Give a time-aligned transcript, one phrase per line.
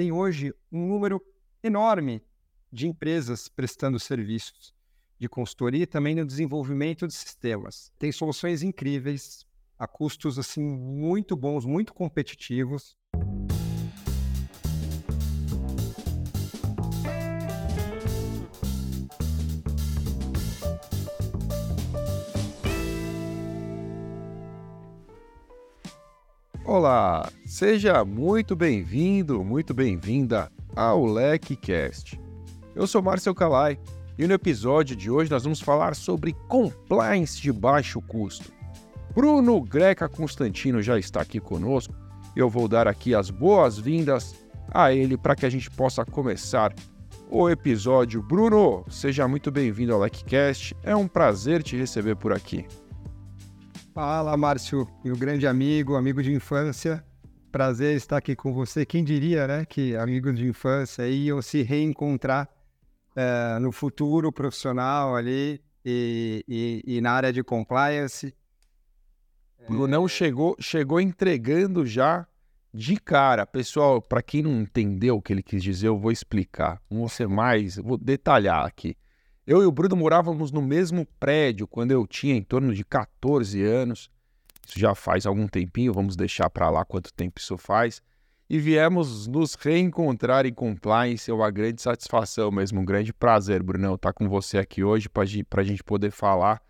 [0.00, 1.22] tem hoje um número
[1.62, 2.22] enorme
[2.72, 4.72] de empresas prestando serviços
[5.18, 7.92] de consultoria e também no desenvolvimento de sistemas.
[7.98, 9.44] Tem soluções incríveis
[9.78, 12.96] a custos assim muito bons, muito competitivos.
[26.64, 32.18] Olá, seja muito bem-vindo, muito bem-vinda ao LecCast.
[32.76, 33.76] Eu sou Márcio Calai
[34.16, 38.52] e no episódio de hoje nós vamos falar sobre compliance de baixo custo.
[39.12, 41.92] Bruno Greca Constantino já está aqui conosco.
[42.36, 44.32] Eu vou dar aqui as boas-vindas
[44.72, 46.72] a ele para que a gente possa começar
[47.28, 48.22] o episódio.
[48.22, 50.76] Bruno, seja muito bem-vindo ao LecCast.
[50.84, 52.64] É um prazer te receber por aqui.
[53.92, 57.04] Fala, Márcio, meu grande amigo, amigo de infância.
[57.50, 58.86] Prazer estar aqui com você.
[58.86, 62.48] Quem diria, né, que amigos de infância iam se reencontrar
[63.16, 68.32] é, no futuro profissional ali e, e, e, na área de compliance.
[69.68, 72.26] O Brunão chegou, chegou entregando já
[72.72, 73.44] de cara.
[73.44, 76.80] Pessoal, para quem não entendeu o que ele quis dizer, eu vou explicar.
[76.88, 78.96] Vou ser mais, vou detalhar aqui.
[79.46, 83.60] Eu e o Bruno morávamos no mesmo prédio quando eu tinha em torno de 14
[83.62, 84.08] anos.
[84.66, 88.02] Isso já faz algum tempinho, vamos deixar para lá quanto tempo isso faz.
[88.48, 91.30] E viemos nos reencontrar em compliance.
[91.30, 95.62] É uma grande satisfação mesmo, um grande prazer, Brunão, estar com você aqui hoje para
[95.62, 96.60] a gente poder falar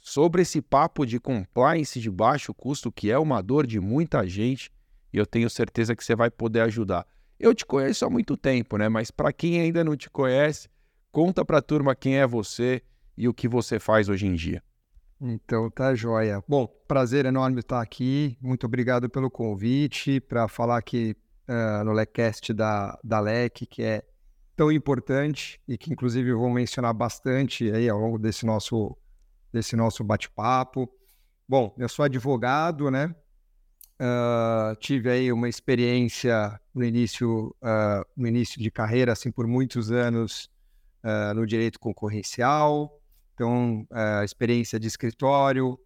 [0.00, 4.70] sobre esse papo de compliance de baixo custo, que é uma dor de muita gente,
[5.12, 7.06] e eu tenho certeza que você vai poder ajudar.
[7.38, 8.88] Eu te conheço há muito tempo, né?
[8.88, 10.68] Mas para quem ainda não te conhece,
[11.12, 12.82] conta para a turma quem é você
[13.16, 14.62] e o que você faz hoje em dia.
[15.20, 16.42] Então tá joia.
[16.46, 18.38] Bom, prazer enorme estar aqui.
[18.40, 21.16] Muito obrigado pelo convite para falar aqui
[21.48, 24.04] uh, no LECast da, da LEC, que é
[24.54, 28.96] tão importante e que inclusive vou mencionar bastante aí ao longo desse nosso
[29.52, 30.88] desse nosso bate-papo.
[31.48, 33.14] Bom, eu sou advogado, né?
[34.00, 39.90] Uh, tive aí uma experiência no início, uh, no início de carreira, assim, por muitos
[39.90, 40.48] anos
[41.02, 43.00] uh, no direito concorrencial.
[43.38, 43.86] Então,
[44.24, 45.78] experiência de escritório.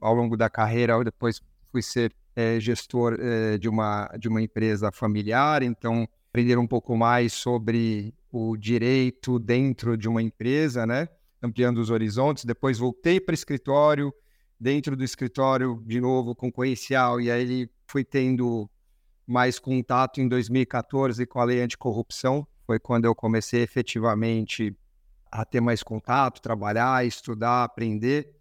[0.00, 4.90] ao longo da carreira, depois fui ser é, gestor é, de, uma, de uma empresa
[4.90, 5.62] familiar.
[5.62, 11.08] Então, aprender um pouco mais sobre o direito dentro de uma empresa, né?
[11.40, 12.44] ampliando os horizontes.
[12.44, 14.12] Depois voltei para o escritório,
[14.58, 18.68] dentro do escritório, de novo, concorrencial, e aí foi tendo
[19.26, 22.46] mais contato em 2014 com a lei anticorrupção.
[22.66, 24.76] Foi quando eu comecei efetivamente
[25.32, 28.36] a ter mais contato, trabalhar, estudar, aprender.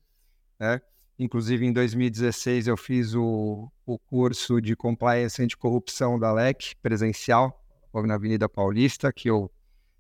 [0.59, 0.81] Né?
[1.17, 7.57] Inclusive, em 2016, eu fiz o, o curso de compliance anticorrupção da LEC, presencial,
[7.93, 9.49] na Avenida Paulista, que eu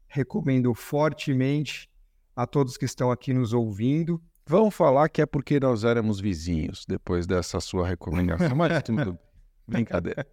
[0.07, 1.89] recomendo fortemente
[2.35, 4.21] a todos que estão aqui nos ouvindo.
[4.45, 9.17] Vão falar que é porque nós éramos vizinhos depois dessa sua recomendação, mas tudo
[9.65, 10.27] brincadeira.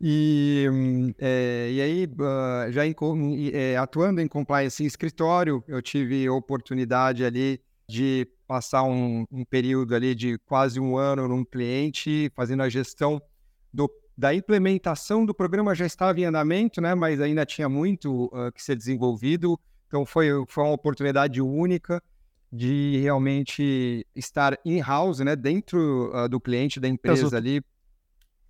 [0.00, 0.66] E,
[1.18, 2.08] é, e aí,
[2.70, 2.94] já em,
[3.52, 9.94] é, atuando em compliance em escritório, eu tive oportunidade ali de passar um, um, período
[9.94, 13.20] ali de quase um ano num cliente, fazendo a gestão
[13.72, 18.52] do, da implementação do programa já estava em andamento, né, mas ainda tinha muito uh,
[18.52, 19.58] que ser desenvolvido.
[19.86, 22.02] Então foi, foi uma oportunidade única
[22.52, 27.62] de realmente estar in-house, né, dentro uh, do cliente, da empresa ali,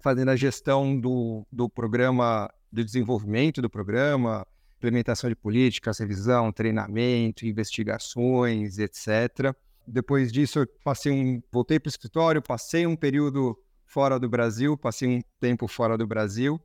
[0.09, 4.47] fazendo a gestão do, do programa, do desenvolvimento do programa,
[4.79, 9.55] implementação de políticas, revisão, treinamento, investigações, etc.
[9.87, 13.55] Depois disso, eu passei um, voltei para o escritório, passei um período
[13.85, 16.59] fora do Brasil, passei um tempo fora do Brasil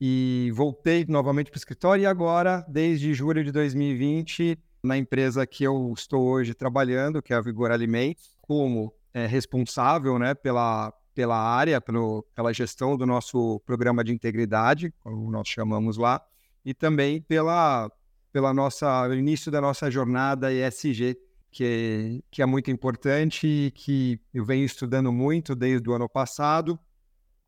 [0.00, 5.62] e voltei novamente para o escritório e agora, desde julho de 2020, na empresa que
[5.62, 11.36] eu estou hoje trabalhando, que é a Vigor Alimentos, como é, responsável né, pela, pela
[11.36, 16.24] área, pelo, pela gestão do nosso programa de integridade, como nós chamamos lá,
[16.64, 17.90] e também pela,
[18.32, 21.18] pela nossa início da nossa jornada ESG,
[21.50, 26.78] que, que é muito importante e que eu venho estudando muito desde o ano passado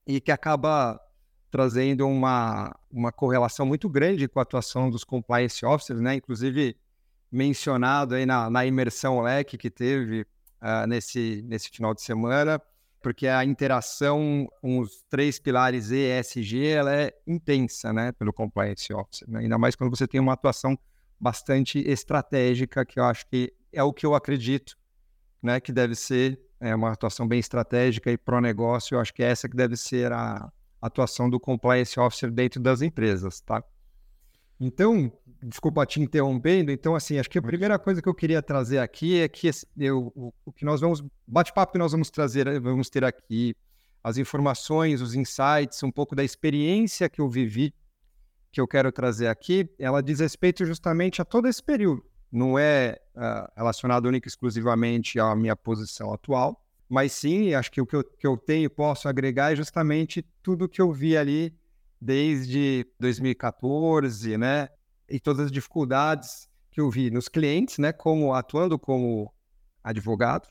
[0.04, 1.00] e que acaba
[1.48, 6.16] trazendo uma, uma correlação muito grande com a atuação dos compliance officers, né?
[6.16, 6.76] Inclusive
[7.30, 10.22] mencionado aí na, na imersão LEC que teve
[10.60, 12.60] uh, nesse, nesse final de semana,
[13.02, 19.28] porque a interação com os três pilares ESG ela é intensa, né, pelo compliance officer,
[19.28, 19.40] né?
[19.40, 20.78] ainda mais quando você tem uma atuação
[21.18, 24.76] bastante estratégica, que eu acho que é o que eu acredito,
[25.42, 28.94] né, que deve ser é, uma atuação bem estratégica e pró negócio.
[28.94, 30.50] Eu acho que essa que deve ser a,
[30.80, 33.62] atuação do compliance officer dentro das empresas, tá?
[34.60, 35.10] Então,
[35.42, 39.18] desculpa te interrompendo, então assim, acho que a primeira coisa que eu queria trazer aqui
[39.18, 43.02] é que eu, o, o que nós vamos, bate-papo que nós vamos trazer, vamos ter
[43.02, 43.56] aqui,
[44.04, 47.74] as informações, os insights, um pouco da experiência que eu vivi,
[48.52, 52.04] que eu quero trazer aqui, ela diz respeito justamente a todo esse período.
[52.30, 57.80] Não é uh, relacionado única e exclusivamente à minha posição atual, mas sim, acho que
[57.80, 61.16] o que eu, que eu tenho e posso agregar é justamente tudo que eu vi
[61.16, 61.54] ali
[62.00, 64.68] desde 2014, né?
[65.08, 67.92] E todas as dificuldades que eu vi nos clientes, né?
[67.92, 69.32] Como atuando como
[69.82, 70.48] advogado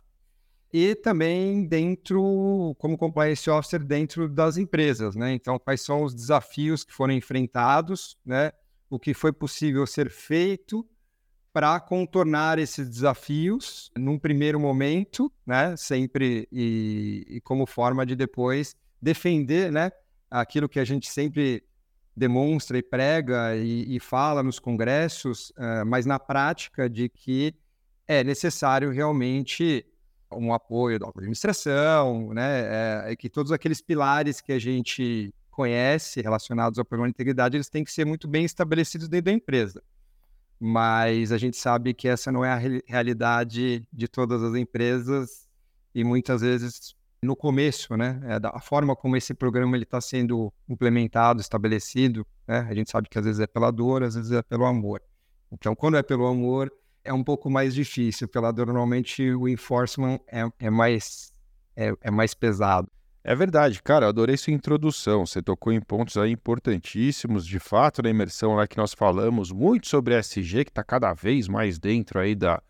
[0.71, 5.33] e também dentro, como compliance officer dentro das empresas, né?
[5.33, 8.51] Então, quais são os desafios que foram enfrentados, né?
[8.89, 10.87] O que foi possível ser feito
[11.51, 15.75] para contornar esses desafios num primeiro momento, né?
[15.75, 19.91] Sempre e, e, como forma de depois defender, né?
[20.29, 21.63] Aquilo que a gente sempre
[22.15, 27.55] demonstra e prega e, e fala nos congressos, uh, mas na prática de que
[28.07, 29.85] é necessário realmente
[30.31, 33.11] um apoio da administração, né?
[33.11, 37.69] É, que todos aqueles pilares que a gente conhece relacionados ao programa de integridade, eles
[37.69, 39.81] têm que ser muito bem estabelecidos dentro da empresa
[40.59, 45.47] mas a gente sabe que essa não é a realidade de todas as empresas
[45.95, 50.53] e muitas vezes no começo, né, é da forma como esse programa ele está sendo
[50.67, 54.41] implementado, estabelecido, né, a gente sabe que às vezes é pela dor, às vezes é
[54.41, 55.01] pelo amor.
[55.51, 56.71] Então, quando é pelo amor,
[57.03, 58.27] é um pouco mais difícil.
[58.27, 61.33] Pela dor, normalmente o enforcement é, é mais
[61.75, 62.89] é, é mais pesado.
[63.23, 65.25] É verdade, cara, eu adorei sua introdução.
[65.25, 69.87] Você tocou em pontos aí importantíssimos, de fato, na imersão lá que nós falamos muito
[69.87, 72.61] sobre SG, que está cada vez mais dentro aí da,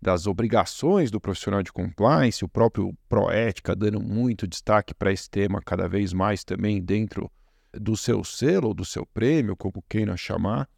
[0.00, 5.60] das obrigações do profissional de compliance, o próprio Proética dando muito destaque para esse tema
[5.64, 7.30] cada vez mais também dentro
[7.72, 10.68] do seu selo, do seu prêmio, como queira chamar,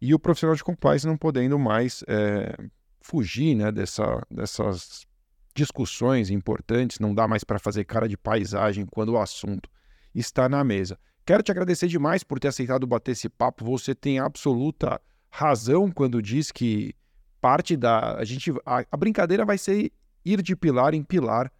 [0.00, 2.54] e o profissional de compliance não podendo mais é,
[3.00, 5.06] fugir né, dessa, dessas
[5.54, 9.70] discussões importantes, não dá mais para fazer cara de paisagem quando o assunto
[10.14, 10.98] está na mesa.
[11.24, 13.64] Quero te agradecer demais por ter aceitado bater esse papo.
[13.64, 15.00] Você tem absoluta
[15.30, 16.94] razão quando diz que
[17.44, 19.92] parte da a gente a, a brincadeira vai ser
[20.24, 21.52] ir de pilar em pilar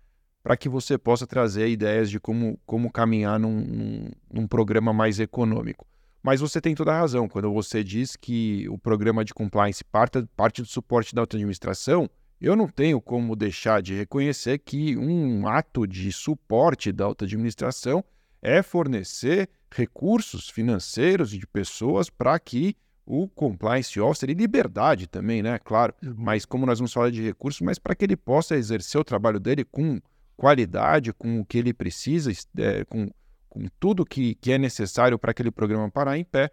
[0.43, 5.21] para que você possa trazer ideias de como, como caminhar num, num, num, programa mais
[5.21, 5.87] econômico.
[6.23, 10.27] Mas você tem toda a razão quando você diz que o programa de compliance parte,
[10.35, 12.09] parte do suporte da auto-administração
[12.41, 18.03] eu não tenho como deixar de reconhecer que um ato de suporte da alta administração
[18.41, 22.75] é fornecer recursos financeiros e de pessoas para que
[23.07, 25.59] o compliance officer e liberdade também, né?
[25.59, 26.15] Claro, uhum.
[26.17, 29.39] mas como nós vamos falar de recursos, mas para que ele possa exercer o trabalho
[29.39, 30.01] dele com
[30.37, 33.09] qualidade, com o que ele precisa, é, com,
[33.49, 36.51] com tudo que, que é necessário para aquele programa parar em pé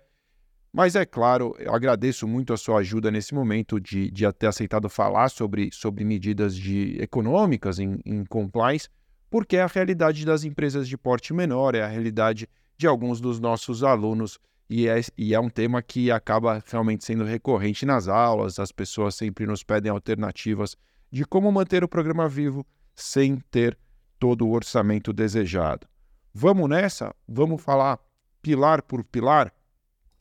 [0.74, 4.90] mas é claro, eu agradeço muito a sua ajuda nesse momento de, de ter aceitado
[4.90, 8.88] falar sobre, sobre medidas de, econômicas em, em compliance,
[9.30, 12.48] porque é a realidade das empresas de porte menor, é a realidade
[12.78, 14.40] de alguns dos nossos alunos
[14.72, 19.16] e é, e é um tema que acaba realmente sendo recorrente nas aulas, as pessoas
[19.16, 20.78] sempre nos pedem alternativas
[21.12, 22.66] de como manter o programa vivo
[22.96, 23.78] sem ter
[24.18, 25.86] todo o orçamento desejado.
[26.34, 27.14] Vamos nessa?
[27.28, 28.00] Vamos falar
[28.42, 29.54] pilar por pilar?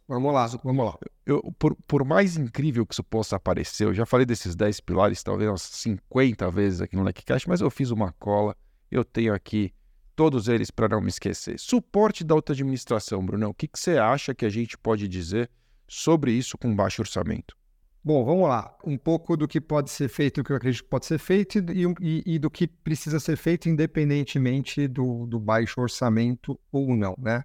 [0.09, 0.99] Vamos lá, vamos lá.
[1.25, 5.23] Eu, por, por, mais incrível que isso possa parecer, eu já falei desses 10 pilares
[5.23, 8.57] talvez umas 50 vezes aqui no LeckCast, mas eu fiz uma cola,
[8.91, 9.73] eu tenho aqui
[10.21, 11.59] todos eles para não me esquecer.
[11.59, 13.53] Suporte da alta administração, Brunão.
[13.53, 15.51] O que, que você acha que a gente pode dizer
[15.89, 17.57] sobre isso com baixo orçamento?
[18.05, 18.77] Bom, vamos lá.
[18.85, 21.59] Um pouco do que pode ser feito, do que eu acredito que pode ser feito
[21.73, 27.15] e, e, e do que precisa ser feito independentemente do, do baixo orçamento ou não,
[27.17, 27.43] né?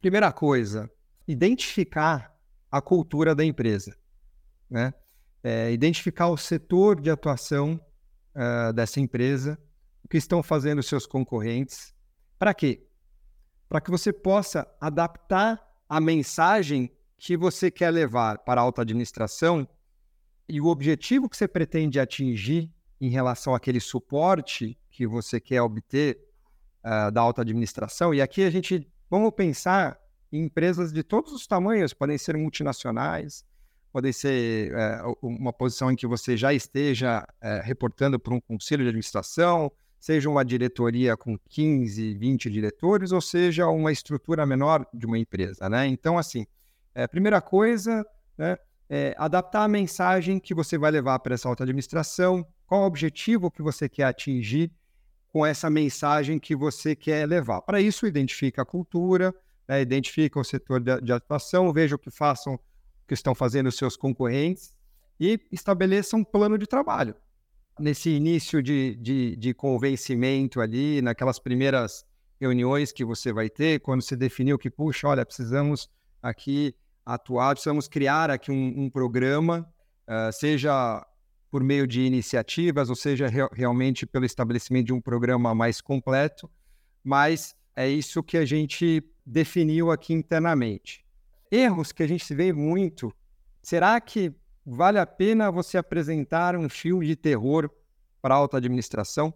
[0.00, 0.88] Primeira coisa,
[1.26, 2.32] identificar
[2.70, 3.96] a cultura da empresa,
[4.70, 4.94] né?
[5.42, 7.80] É, identificar o setor de atuação
[8.36, 9.71] uh, dessa empresa, o
[10.12, 11.94] que estão fazendo seus concorrentes.
[12.38, 12.86] Para quê?
[13.66, 19.66] Para que você possa adaptar a mensagem que você quer levar para a alta administração
[20.46, 26.18] e o objetivo que você pretende atingir em relação àquele suporte que você quer obter
[26.84, 28.12] uh, da alta administração.
[28.12, 29.98] E aqui a gente vamos pensar
[30.30, 33.46] em empresas de todos os tamanhos, podem ser multinacionais,
[33.90, 38.82] podem ser é, uma posição em que você já esteja é, reportando para um conselho
[38.82, 45.06] de administração, seja uma diretoria com 15, 20 diretores, ou seja uma estrutura menor de
[45.06, 45.68] uma empresa.
[45.68, 45.86] Né?
[45.86, 46.44] Então, assim,
[46.92, 48.04] é, primeira coisa,
[48.36, 48.56] né,
[48.90, 53.48] é adaptar a mensagem que você vai levar para essa alta administração, qual o objetivo
[53.48, 54.72] que você quer atingir,
[55.32, 57.62] com essa mensagem que você quer levar.
[57.62, 59.32] Para isso, identifica a cultura,
[59.68, 62.60] né, identifica o setor de, de atuação, veja o que façam, o
[63.06, 64.74] que estão fazendo os seus concorrentes
[65.20, 67.14] e estabeleça um plano de trabalho.
[67.78, 72.04] Nesse início de, de, de convencimento ali, naquelas primeiras
[72.40, 75.88] reuniões que você vai ter, quando você definiu que, puxa, olha, precisamos
[76.20, 76.74] aqui
[77.04, 79.68] atuar, precisamos criar aqui um, um programa,
[80.08, 81.06] uh, seja
[81.50, 86.50] por meio de iniciativas, ou seja, re realmente pelo estabelecimento de um programa mais completo,
[87.04, 91.04] mas é isso que a gente definiu aqui internamente.
[91.50, 93.14] Erros que a gente vê muito.
[93.62, 97.70] Será que vale a pena você apresentar um filme de terror
[98.20, 99.34] para alta administração?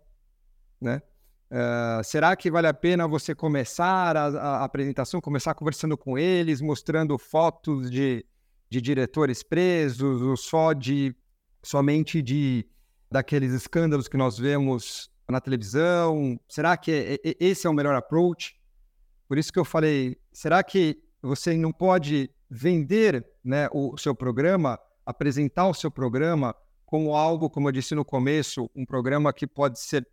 [0.80, 1.02] Né?
[1.50, 6.60] Uh, será que vale a pena você começar a, a, apresentação, começar conversando com eles,
[6.60, 8.24] mostrando fotos de,
[8.68, 11.14] de diretores presos, ou só de
[11.62, 12.68] somente de
[13.10, 16.38] daqueles escândalos que nós vemos na televisão?
[16.48, 18.56] Será que é, é, esse é o melhor approach?
[19.28, 24.78] Por isso que eu falei, será que você não pode vender né, o seu programa,
[25.06, 29.80] apresentar o seu programa como algo, como eu disse no começo, um programa que pode
[29.80, 30.06] ser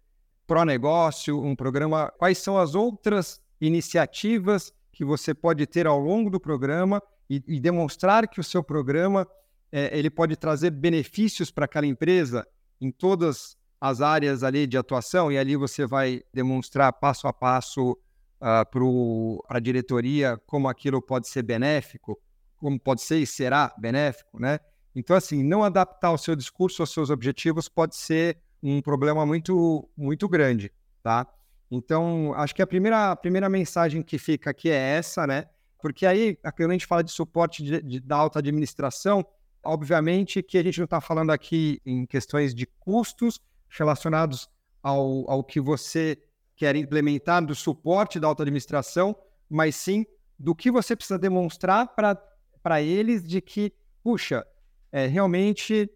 [0.47, 2.11] pró-negócio, um programa.
[2.17, 7.59] Quais são as outras iniciativas que você pode ter ao longo do programa e, e
[7.59, 9.27] demonstrar que o seu programa
[9.71, 12.45] é, ele pode trazer benefícios para aquela empresa
[12.79, 17.91] em todas as áreas ali de atuação e ali você vai demonstrar passo a passo
[17.91, 17.97] uh,
[18.39, 22.17] ah, para a diretoria como aquilo pode ser benéfico,
[22.57, 24.59] como pode ser e será benéfico, né?
[24.95, 29.89] Então, assim, não adaptar o seu discurso aos seus objetivos pode ser um problema muito,
[29.97, 30.71] muito grande,
[31.01, 31.27] tá?
[31.69, 35.45] Então, acho que a primeira, a primeira mensagem que fica aqui é essa, né?
[35.81, 39.25] Porque aí, quando a gente fala de suporte de, de, da alta administração,
[39.63, 44.49] obviamente que a gente não está falando aqui em questões de custos relacionados
[44.81, 46.21] ao, ao que você
[46.55, 49.15] quer implementar do suporte da alta administração,
[49.49, 50.05] mas sim
[50.37, 53.73] do que você precisa demonstrar para eles de que,
[54.03, 54.45] puxa,
[54.93, 55.89] é, realmente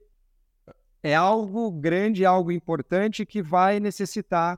[1.04, 4.58] é algo grande, algo importante que vai necessitar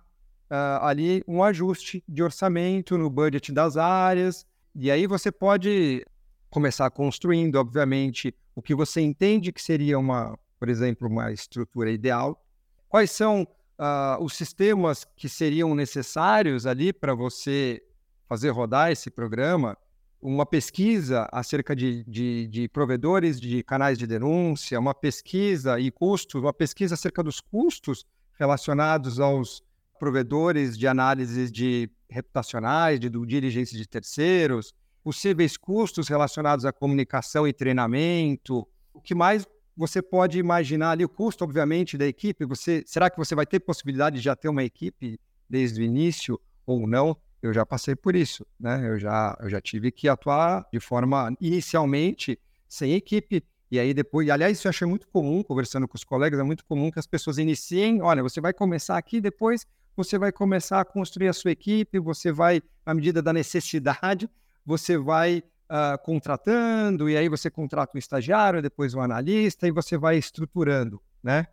[0.50, 4.48] uh, ali um ajuste de orçamento no budget das áreas.
[4.74, 6.06] E aí você pode
[6.50, 12.42] começar construindo, obviamente, o que você entende que seria uma, por exemplo, uma estrutura ideal.
[12.88, 17.84] Quais são uh, os sistemas que seriam necessários ali para você
[18.26, 19.78] fazer rodar esse programa?
[20.22, 26.42] Uma pesquisa acerca de, de, de, provedores de canais de denúncia, uma pesquisa e custos,
[26.42, 28.06] uma pesquisa acerca dos custos
[28.38, 29.64] relacionados aos
[29.98, 34.74] provedores de análises de reputacionais, de diligência de terceiros,
[35.04, 41.10] possíveis custos relacionados à comunicação e treinamento, o que mais você pode imaginar ali, o
[41.10, 44.64] custo, obviamente, da equipe, você, será que você vai ter possibilidade de já ter uma
[44.64, 45.18] equipe
[45.50, 47.16] desde o início ou não?
[47.42, 48.88] Eu já passei por isso, né?
[48.88, 53.44] Eu já, eu já tive que atuar de forma inicialmente sem equipe.
[53.72, 56.44] E aí depois, e, aliás, isso eu achei muito comum, conversando com os colegas, é
[56.44, 59.66] muito comum que as pessoas iniciem, olha, você vai começar aqui, depois
[59.96, 64.30] você vai começar a construir a sua equipe, você vai, à medida da necessidade,
[64.66, 69.98] você vai uh, contratando, e aí você contrata um estagiário, depois um analista, e você
[69.98, 71.48] vai estruturando, né?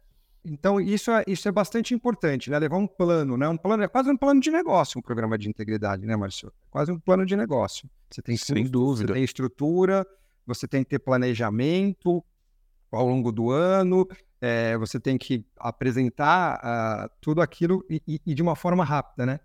[0.48, 2.58] Então, isso é, isso é bastante importante, né?
[2.58, 3.48] Levar um plano, né?
[3.48, 6.52] Um plano é quase um plano de negócio, um programa de integridade, né, Marcio?
[6.70, 7.90] Quase um plano de negócio.
[8.08, 9.08] Você tem Sem dúvida.
[9.08, 10.06] Você tem estrutura,
[10.46, 12.24] você tem que ter planejamento
[12.92, 14.06] ao longo do ano,
[14.40, 19.26] é, você tem que apresentar uh, tudo aquilo e, e, e, de uma forma rápida,
[19.26, 19.40] né?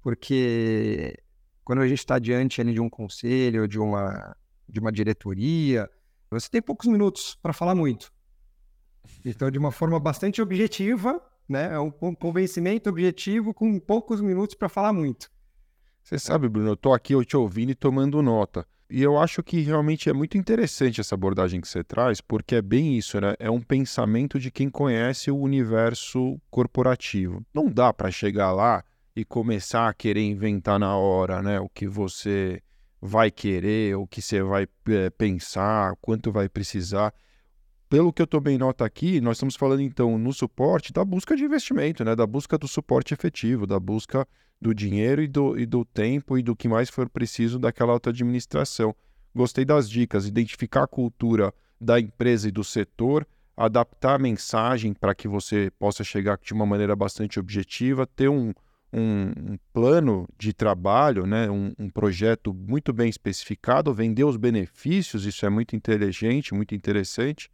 [0.00, 1.18] Porque
[1.64, 4.36] quando a gente está diante ali, de um conselho, de uma,
[4.68, 5.90] de uma diretoria,
[6.30, 8.13] você tem poucos minutos para falar muito.
[9.24, 11.74] Então, de uma forma bastante objetiva, né?
[11.74, 15.30] É um convencimento objetivo com poucos minutos para falar muito.
[16.02, 18.66] Você sabe, Bruno, eu estou aqui eu te ouvindo e tomando nota.
[18.90, 22.62] E eu acho que realmente é muito interessante essa abordagem que você traz, porque é
[22.62, 23.34] bem isso, né?
[23.38, 27.44] É um pensamento de quem conhece o universo corporativo.
[27.54, 28.84] Não dá para chegar lá
[29.16, 31.58] e começar a querer inventar na hora, né?
[31.58, 32.60] O que você
[33.00, 37.12] vai querer, o que você vai é, pensar, quanto vai precisar
[37.94, 41.44] pelo que eu tomei nota aqui, nós estamos falando então no suporte da busca de
[41.44, 42.16] investimento, né?
[42.16, 44.26] da busca do suporte efetivo, da busca
[44.60, 48.10] do dinheiro e do, e do tempo e do que mais for preciso daquela alta
[48.10, 48.92] administração.
[49.32, 53.24] Gostei das dicas, identificar a cultura da empresa e do setor,
[53.56, 58.52] adaptar a mensagem para que você possa chegar de uma maneira bastante objetiva, ter um,
[58.92, 61.48] um, um plano de trabalho, né?
[61.48, 67.48] Um, um, projeto muito bem especificado, vender os benefícios, isso é muito inteligente, muito interessante,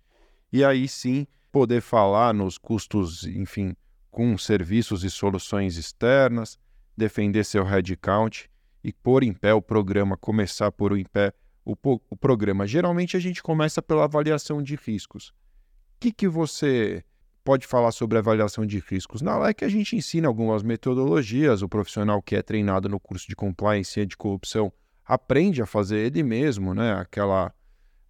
[0.53, 3.75] e aí sim poder falar nos custos, enfim,
[4.11, 6.59] com serviços e soluções externas,
[6.97, 8.49] defender seu headcount
[8.83, 11.33] e pôr em pé o programa, começar por em pé
[11.65, 11.75] o,
[12.11, 12.67] o programa.
[12.67, 15.29] Geralmente a gente começa pela avaliação de riscos.
[15.29, 17.05] O que, que você
[17.45, 19.23] pode falar sobre avaliação de riscos?
[19.23, 23.37] Na LEC a gente ensina algumas metodologias, o profissional que é treinado no curso de
[23.37, 24.73] compliance e de corrupção
[25.05, 26.93] aprende a fazer ele mesmo, né?
[26.95, 27.53] Aquela,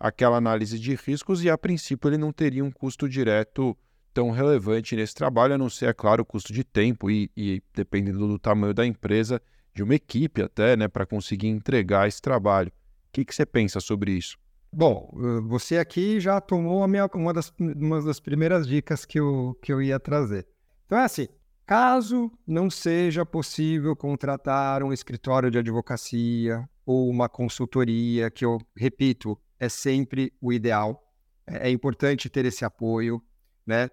[0.00, 3.76] aquela análise de riscos e a princípio ele não teria um custo direto
[4.14, 7.62] tão relevante nesse trabalho, a não ser, é claro, o custo de tempo e, e
[7.74, 9.40] dependendo do tamanho da empresa,
[9.74, 12.72] de uma equipe até, né, para conseguir entregar esse trabalho.
[13.08, 14.36] O que, que você pensa sobre isso?
[14.72, 15.10] Bom,
[15.48, 19.82] você aqui já tomou minha, uma, das, uma das primeiras dicas que eu, que eu
[19.82, 20.46] ia trazer.
[20.86, 21.28] Então é assim,
[21.66, 29.36] caso não seja possível contratar um escritório de advocacia ou uma consultoria, que eu repito,
[29.60, 31.06] é sempre o ideal,
[31.46, 33.22] é, é importante ter esse apoio,
[33.66, 33.90] né?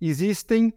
[0.00, 0.72] Existem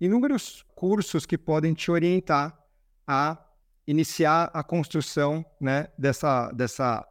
[0.00, 2.58] inúmeros cursos que podem te orientar
[3.06, 3.38] a
[3.86, 7.06] iniciar a construção né, dessa, dessa,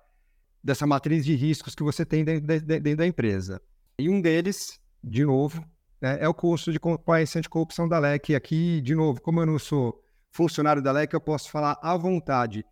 [0.64, 3.62] dessa matriz de riscos que você tem dentro, de, dentro da empresa.
[3.98, 5.64] E um deles, de novo,
[6.02, 8.34] né, é o curso de compliance anticorrupção da LEC.
[8.34, 12.66] Aqui, de novo, como eu não sou funcionário da LEC, eu posso falar à vontade.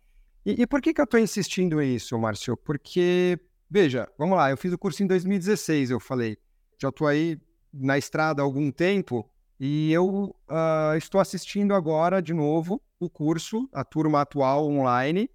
[0.48, 2.56] E, e por que, que eu estou insistindo nisso, Márcio?
[2.56, 3.38] Porque,
[3.70, 6.38] veja, vamos lá, eu fiz o curso em 2016, eu falei,
[6.80, 7.38] já estou aí
[7.70, 13.68] na estrada há algum tempo, e eu uh, estou assistindo agora de novo o curso,
[13.74, 15.28] a turma atual online,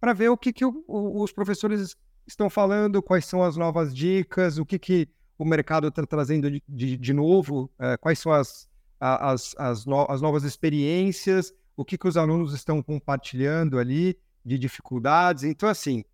[0.00, 3.92] para ver o que, que o, o, os professores estão falando, quais são as novas
[3.92, 8.30] dicas, o que, que o mercado está trazendo de, de, de novo, uh, quais são
[8.30, 8.68] as,
[9.00, 14.58] as, as, no, as, novas experiências, o que, que os alunos estão compartilhando ali de
[14.58, 15.44] dificuldades.
[15.44, 16.04] Então, assim,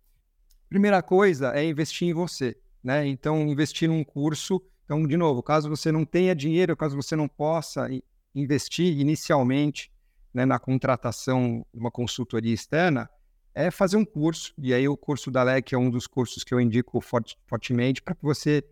[0.69, 2.57] primeira coisa é investir em você.
[2.83, 3.07] Né?
[3.07, 7.27] Então, investir num curso então, de novo, caso você não tenha dinheiro, caso você não
[7.27, 7.89] possa
[8.33, 9.91] investir inicialmente
[10.33, 13.09] né, na contratação de uma consultoria externa,
[13.53, 14.53] é fazer um curso.
[14.57, 18.01] E aí o curso da LEC é um dos cursos que eu indico forte, fortemente
[18.01, 18.63] para que você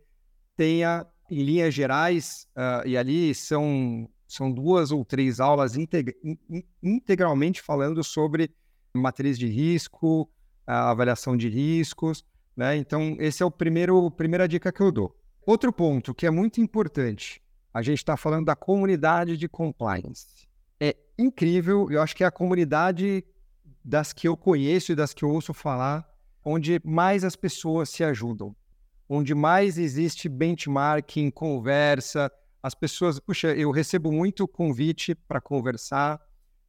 [0.56, 6.15] tenha, em linhas gerais, uh, e ali são, são duas ou três aulas integ
[6.82, 8.56] integralmente falando sobre
[8.95, 10.29] matriz de risco,
[10.65, 12.23] a avaliação de riscos.
[12.55, 12.77] Né?
[12.77, 15.15] Então, esse é o primeiro primeira dica que eu dou.
[15.45, 17.41] Outro ponto que é muito importante,
[17.73, 20.47] a gente está falando da comunidade de compliance.
[20.79, 23.23] É incrível, eu acho que é a comunidade
[23.84, 26.10] das que eu conheço e das que eu ouço falar,
[26.43, 28.55] onde mais as pessoas se ajudam,
[29.08, 32.31] onde mais existe benchmarking, conversa.
[32.63, 36.19] As pessoas, puxa, eu recebo muito convite para conversar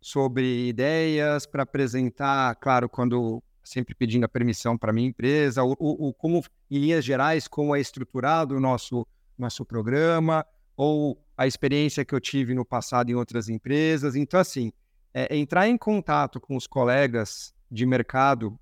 [0.01, 6.15] sobre ideias, para apresentar, claro, quando sempre pedindo a permissão para minha empresa, o, o,
[6.15, 9.07] como, em linhas gerais, como é estruturado o nosso,
[9.37, 14.15] nosso programa, ou a experiência que eu tive no passado em outras empresas.
[14.15, 14.73] Então, assim,
[15.13, 18.59] é, é entrar em contato com os colegas de mercado,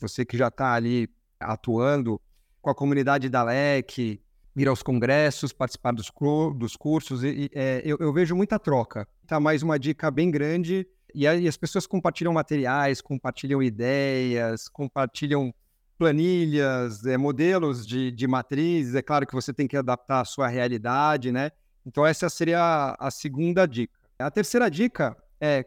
[0.00, 2.20] você que já está ali atuando,
[2.60, 4.20] com a comunidade da LEC,
[4.56, 6.10] ir aos congressos, participar dos,
[6.56, 9.06] dos cursos, e, e é, eu, eu vejo muita troca.
[9.28, 15.54] Tá mais uma dica bem grande e aí as pessoas compartilham materiais, compartilham ideias, compartilham
[15.98, 18.94] planilhas, é, modelos de, de matrizes.
[18.94, 21.50] É claro que você tem que adaptar a sua realidade, né?
[21.84, 23.92] Então, essa seria a, a segunda dica.
[24.18, 25.66] A terceira dica é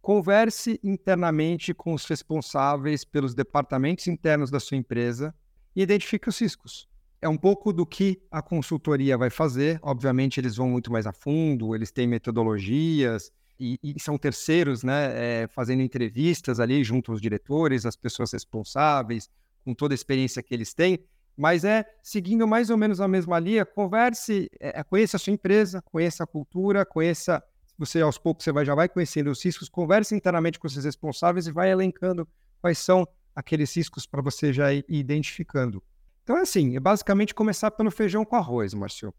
[0.00, 5.34] converse internamente com os responsáveis pelos departamentos internos da sua empresa
[5.74, 6.88] e identifique os riscos.
[7.26, 9.80] É um pouco do que a consultoria vai fazer.
[9.82, 15.42] Obviamente, eles vão muito mais a fundo, eles têm metodologias, e, e são terceiros, né,
[15.42, 19.28] é, fazendo entrevistas ali junto aos diretores, as pessoas responsáveis,
[19.64, 21.00] com toda a experiência que eles têm,
[21.36, 25.82] mas é seguindo mais ou menos a mesma linha, converse, é, conheça a sua empresa,
[25.82, 27.42] conheça a cultura, conheça,
[27.76, 31.48] você aos poucos você vai, já vai conhecendo os riscos, converse internamente com os responsáveis
[31.48, 32.28] e vai elencando
[32.60, 35.82] quais são aqueles riscos para você já ir identificando.
[36.26, 39.14] Então é assim, é basicamente começar pelo feijão com arroz, Márcio.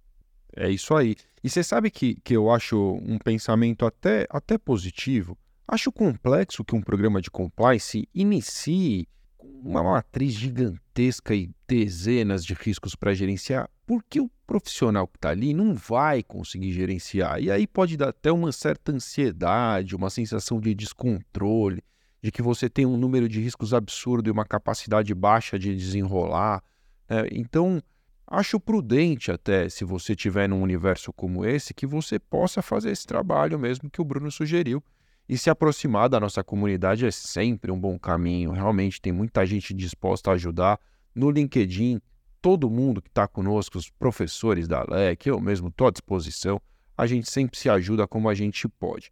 [0.54, 1.15] É isso aí.
[1.41, 5.38] E você sabe que, que eu acho um pensamento até, até positivo?
[5.65, 12.54] Acho complexo que um programa de compliance inicie com uma matriz gigantesca e dezenas de
[12.54, 17.41] riscos para gerenciar, porque o profissional que está ali não vai conseguir gerenciar.
[17.41, 21.82] E aí pode dar até uma certa ansiedade, uma sensação de descontrole,
[22.22, 26.62] de que você tem um número de riscos absurdo e uma capacidade baixa de desenrolar.
[27.10, 27.28] Né?
[27.32, 27.82] Então,
[28.30, 33.08] Acho prudente até, se você tiver num universo como esse, que você possa fazer esse
[33.08, 34.84] trabalho mesmo que o Bruno sugeriu.
[35.30, 38.52] E se aproximar da nossa comunidade é sempre um bom caminho.
[38.52, 40.78] Realmente tem muita gente disposta a ajudar.
[41.15, 42.02] No LinkedIn,
[42.41, 46.62] todo mundo que está conosco, os professores da LEC, eu mesmo estou à disposição.
[46.98, 49.10] a gente sempre se ajuda como a gente pode.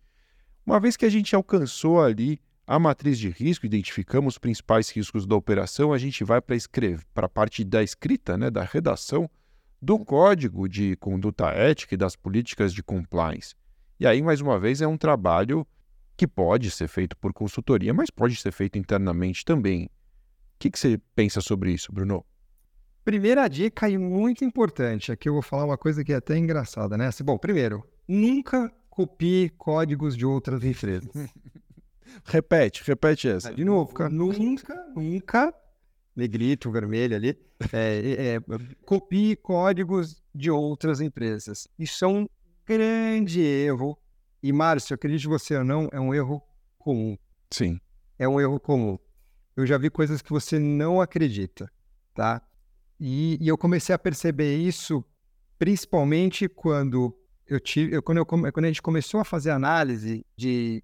[0.66, 5.26] Uma vez que a gente alcançou ali a matriz de risco, identificamos os principais riscos
[5.28, 9.30] da operação, a gente vai para a parte da escrita, né, da redação
[9.82, 13.54] do código de conduta ética e das políticas de compliance.
[14.00, 15.66] E aí, mais uma vez, é um trabalho
[16.18, 19.86] que pode ser feito por consultoria, mas pode ser feito internamente também.
[19.86, 19.90] O
[20.58, 22.26] que, que você pensa sobre isso, Bruno?
[23.04, 26.98] Primeira dica e muito importante, aqui eu vou falar uma coisa que é até engraçada,
[26.98, 27.10] né?
[27.24, 31.12] Bom, primeiro, nunca copie códigos de outras empresas.
[32.24, 33.54] repete, repete essa.
[33.54, 35.54] De novo, nunca, nunca,
[36.16, 37.38] negrito, vermelho ali,
[37.72, 38.40] é, é,
[38.86, 41.68] copie códigos de outras empresas.
[41.78, 42.28] Isso é um
[42.66, 43.98] grande erro.
[44.42, 46.42] E, Márcio, acredite você ou não, é um erro
[46.78, 47.18] comum.
[47.52, 47.80] Sim.
[48.18, 48.98] É um erro comum.
[49.56, 51.72] Eu já vi coisas que você não acredita,
[52.14, 52.42] tá?
[53.00, 55.04] E, e eu comecei a perceber isso
[55.58, 60.84] principalmente quando eu tive, eu, quando, eu, quando a gente começou a fazer análise de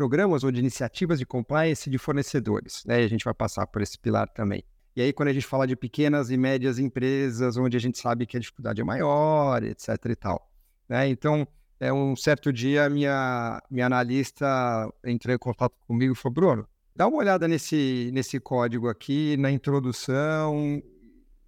[0.00, 3.02] programas ou de iniciativas de compliance de fornecedores, né?
[3.02, 4.64] E a gente vai passar por esse pilar também.
[4.96, 8.24] E aí, quando a gente fala de pequenas e médias empresas, onde a gente sabe
[8.24, 10.50] que a dificuldade é maior, etc e tal.
[10.88, 11.06] Né?
[11.10, 11.46] Então,
[11.78, 17.06] é, um certo dia, minha, minha analista entrou em contato comigo e falou, Bruno, dá
[17.06, 20.82] uma olhada nesse, nesse código aqui, na introdução,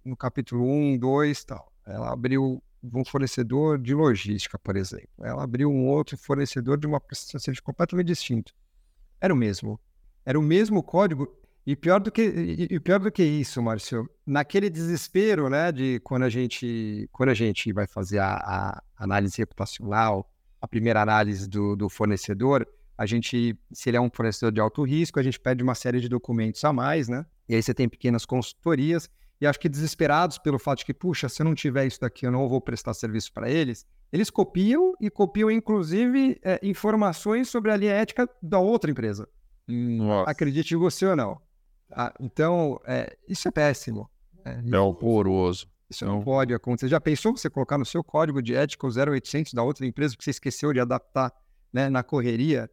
[0.05, 1.73] no capítulo 1, 2 tal.
[1.87, 5.09] Ela abriu um fornecedor de logística, por exemplo.
[5.21, 8.53] Ela abriu um outro fornecedor de uma prestação de serviço completamente distinto.
[9.21, 9.79] Era o mesmo.
[10.25, 11.27] Era o mesmo código
[11.65, 16.23] e pior do que, e, pior do que isso, Márcio, naquele desespero, né, de quando
[16.23, 21.75] a gente, quando a gente vai fazer a, a análise reputacional, a primeira análise do,
[21.75, 22.67] do, fornecedor,
[22.97, 26.01] a gente, se ele é um fornecedor de alto risco, a gente pede uma série
[26.01, 27.25] de documentos a mais, né?
[27.47, 29.09] E aí você tem pequenas consultorias,
[29.43, 32.25] e acho que desesperados pelo fato de que, puxa, se eu não tiver isso daqui,
[32.25, 37.69] eu não vou prestar serviço para eles, eles copiam e copiam, inclusive, é, informações sobre
[37.69, 39.27] a linha ética da outra empresa.
[39.67, 40.31] Nossa.
[40.31, 41.41] Acredite você ou não.
[41.91, 44.09] Ah, então, é, isso é péssimo.
[44.45, 45.67] É, é horroroso.
[45.89, 46.87] Isso não, não pode acontecer.
[46.87, 50.23] Já pensou você colocar no seu código de ética o 0800 da outra empresa que
[50.23, 51.33] você esqueceu de adaptar
[51.73, 52.71] né, na correria?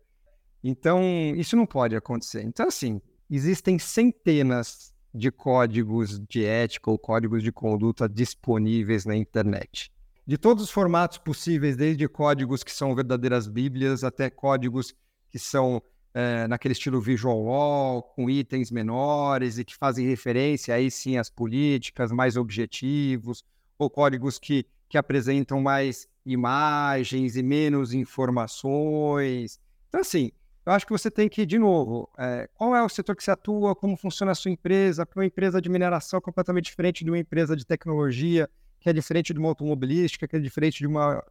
[0.63, 1.03] Então,
[1.35, 2.45] isso não pode acontecer.
[2.45, 9.91] Então, assim, existem centenas de códigos de ética ou códigos de conduta disponíveis na internet.
[10.27, 14.95] De todos os formatos possíveis, desde códigos que são verdadeiras bíblias até códigos
[15.29, 15.83] que são
[16.15, 21.31] é, naquele estilo visual wall, com itens menores e que fazem referência aí sim às
[21.31, 23.45] políticas, mais objetivos,
[23.79, 29.59] ou códigos que, que apresentam mais imagens e menos informações.
[29.89, 30.31] Então, assim,
[30.71, 33.31] eu acho que você tem que, de novo, é, qual é o setor que você
[33.31, 37.19] atua, como funciona a sua empresa, para uma empresa de mineração completamente diferente de uma
[37.19, 41.23] empresa de tecnologia, que é diferente de uma automobilística, que é diferente de uma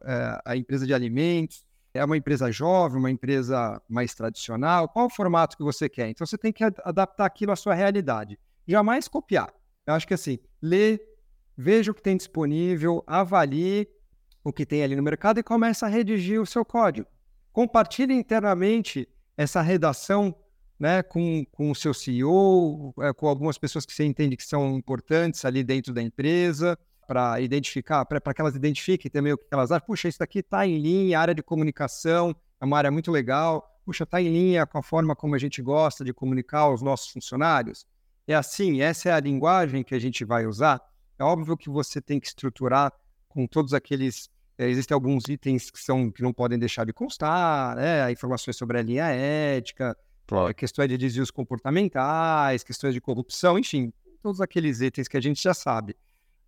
[0.46, 4.88] é, empresa de alimentos é uma empresa jovem, uma empresa mais tradicional?
[4.88, 6.08] Qual o formato que você quer?
[6.08, 8.38] Então você tem que adaptar aquilo à sua realidade.
[8.66, 9.52] Jamais copiar.
[9.86, 11.00] Eu acho que assim, lê,
[11.56, 13.88] veja o que tem disponível, avalie
[14.44, 17.08] o que tem ali no mercado e comece a redigir o seu código.
[17.52, 19.08] Compartilhe internamente
[19.42, 20.34] essa redação
[20.78, 24.76] né, com, com o seu CEO, é, com algumas pessoas que você entende que são
[24.76, 29.72] importantes ali dentro da empresa para identificar, para que elas identifiquem também o que elas
[29.72, 29.86] acham.
[29.86, 33.80] Puxa, isso daqui está em linha, área de comunicação é uma área muito legal.
[33.84, 37.08] Puxa, está em linha com a forma como a gente gosta de comunicar aos nossos
[37.08, 37.86] funcionários.
[38.26, 40.80] É assim, essa é a linguagem que a gente vai usar.
[41.18, 42.92] É óbvio que você tem que estruturar
[43.26, 44.28] com todos aqueles.
[44.60, 48.10] É, existem alguns itens que, são, que não podem deixar de constar, né?
[48.12, 49.96] informações sobre a linha ética,
[50.26, 50.54] claro.
[50.54, 53.92] questões de desvios comportamentais, questões de corrupção, enfim,
[54.22, 55.96] todos aqueles itens que a gente já sabe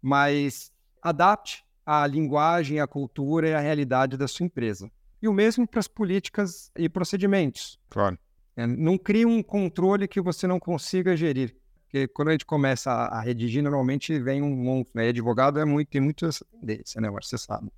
[0.03, 4.91] mas adapte a linguagem, a cultura e a realidade da sua empresa.
[5.23, 7.79] E o mesmo para as políticas e procedimentos.
[7.89, 8.19] Claro.
[8.57, 11.55] É, não crie um controle que você não consiga gerir.
[11.85, 14.91] Porque quando a gente começa a, redigir, normalmente vem um monte.
[14.95, 15.07] Né?
[15.07, 17.09] E advogado é muito, tem muito essa tendência, né?
[17.11, 17.71] Você sabe.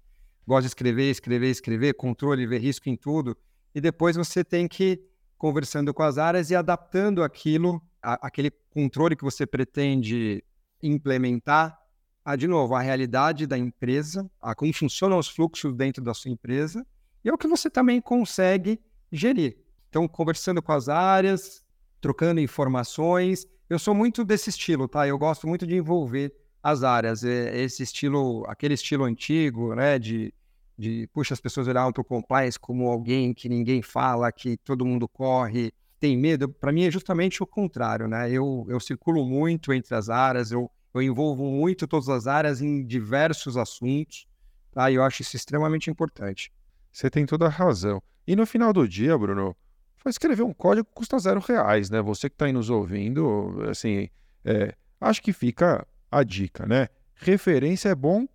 [0.47, 3.37] Gosta de escrever, escrever, escrever, controle, ver risco em tudo.
[3.75, 5.01] E depois você tem que ir
[5.39, 10.45] conversando com as áreas e adaptando aquilo, a, aquele controle que você pretende
[10.83, 11.79] implementar
[12.25, 16.31] a, de novo, a realidade da empresa, a como funcionam os fluxos dentro da sua
[16.31, 16.87] empresa,
[17.23, 18.81] e é o que você também consegue
[19.11, 19.59] gerir.
[19.89, 21.65] Então, conversando com as áreas,
[22.01, 23.47] trocando informações.
[23.69, 25.07] Eu sou muito desse estilo, tá?
[25.07, 27.23] Eu gosto muito de envolver as áreas.
[27.23, 29.99] É, esse estilo, aquele estilo antigo, né?
[29.99, 30.33] De,
[30.77, 34.87] de puxa, as pessoas olhavam para o compliance como alguém que ninguém fala, que todo
[34.87, 36.49] mundo corre, tem medo.
[36.49, 38.31] Para mim é justamente o contrário, né?
[38.31, 42.87] Eu, eu circulo muito entre as áreas, eu eu envolvo muito todas as áreas em
[42.87, 44.29] diversos assuntos,
[44.71, 44.89] tá?
[44.91, 46.53] E eu acho isso extremamente importante.
[46.93, 48.01] Você tem toda a razão.
[48.25, 49.57] E no final do dia, Bruno,
[49.97, 52.01] foi escrever um código custa zero reais, né?
[52.01, 54.09] Você que está aí nos ouvindo, assim,
[54.45, 55.85] é, acho que fica
[56.19, 56.89] a dica, né?
[57.15, 58.27] Referência é bom,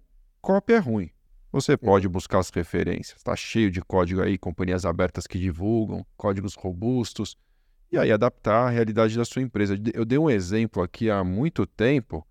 [0.41, 1.09] cópia é ruim.
[1.51, 3.17] Você pode buscar as referências.
[3.17, 7.35] Está cheio de código aí, companhias abertas que divulgam, códigos robustos,
[7.91, 9.75] e aí adaptar à realidade da sua empresa.
[9.93, 12.25] Eu dei um exemplo aqui há muito tempo,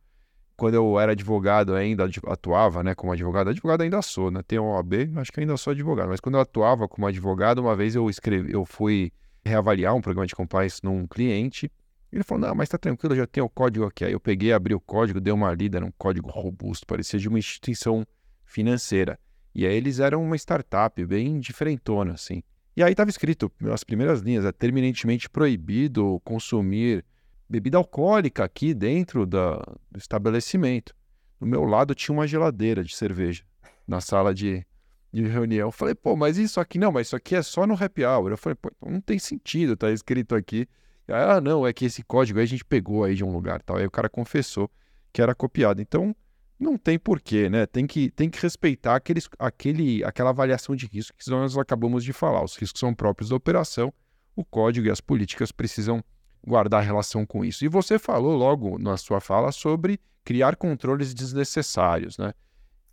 [0.57, 4.43] quando eu era advogado ainda, atuava né, como advogado, advogado ainda sou, né?
[4.47, 7.95] Tenho OAB, acho que ainda sou advogado, mas quando eu atuava como advogado, uma vez
[7.95, 9.13] eu escrevi, eu fui
[9.45, 11.71] reavaliar um programa de compliance num cliente,
[12.17, 14.05] ele falou, não, mas tá tranquilo, já tem o código aqui.
[14.05, 17.29] Aí eu peguei, abri o código, dei uma lida, era um código robusto, parecia de
[17.29, 18.07] uma instituição
[18.45, 19.19] financeira.
[19.55, 22.43] E aí eles eram uma startup bem diferentona, assim.
[22.77, 27.05] E aí estava escrito, as primeiras linhas, é terminantemente proibido consumir
[27.49, 29.57] bebida alcoólica aqui dentro da,
[29.91, 30.95] do estabelecimento.
[31.41, 33.43] Do meu lado tinha uma geladeira de cerveja
[33.87, 34.65] na sala de,
[35.13, 35.69] de reunião.
[35.69, 38.31] Eu falei, pô, mas isso aqui não, mas isso aqui é só no happy hour.
[38.31, 40.69] Eu falei, pô, não tem sentido, tá escrito aqui.
[41.09, 43.77] Ah, não, é que esse código aí a gente pegou aí de um lugar tal.
[43.77, 44.71] Aí o cara confessou
[45.13, 45.81] que era copiado.
[45.81, 46.15] Então,
[46.59, 47.67] não tem porquê, né?
[47.67, 52.13] Tem que, tem que respeitar aqueles, aquele, aquela avaliação de risco que nós acabamos de
[52.13, 52.43] falar.
[52.43, 53.93] Os riscos são próprios da operação,
[54.35, 56.03] o código e as políticas precisam
[56.45, 57.65] guardar relação com isso.
[57.65, 62.35] E você falou logo na sua fala sobre criar controles desnecessários, né?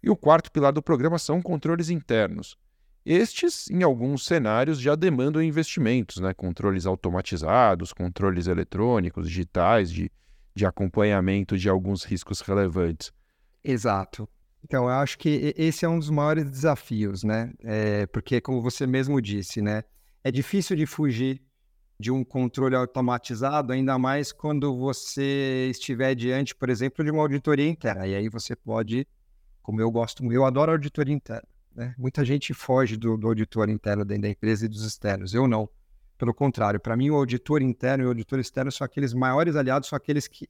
[0.02, 2.58] E o quarto pilar do programa são controles internos.
[3.06, 6.34] Estes, em alguns cenários, já demandam investimentos, né?
[6.34, 10.12] Controles automatizados, controles eletrônicos, digitais, de,
[10.56, 13.14] de acompanhamento de alguns riscos relevantes.
[13.64, 14.28] Exato.
[14.64, 17.54] Então, eu acho que esse é um dos maiores desafios, né?
[17.64, 19.84] É, porque, como você mesmo disse, né?
[20.24, 21.40] É difícil de fugir
[22.00, 27.70] de um controle automatizado, ainda mais quando você estiver diante, por exemplo, de uma auditoria
[27.70, 28.08] interna.
[28.08, 29.08] E aí você pode,
[29.62, 31.48] como eu gosto, eu adoro auditoria interna.
[31.76, 31.94] Né?
[31.98, 35.34] Muita gente foge do, do auditor interno dentro da empresa e dos externos.
[35.34, 35.70] Eu não.
[36.18, 39.90] Pelo contrário, para mim o auditor interno e o auditor externo são aqueles maiores aliados,
[39.90, 40.48] são aqueles que,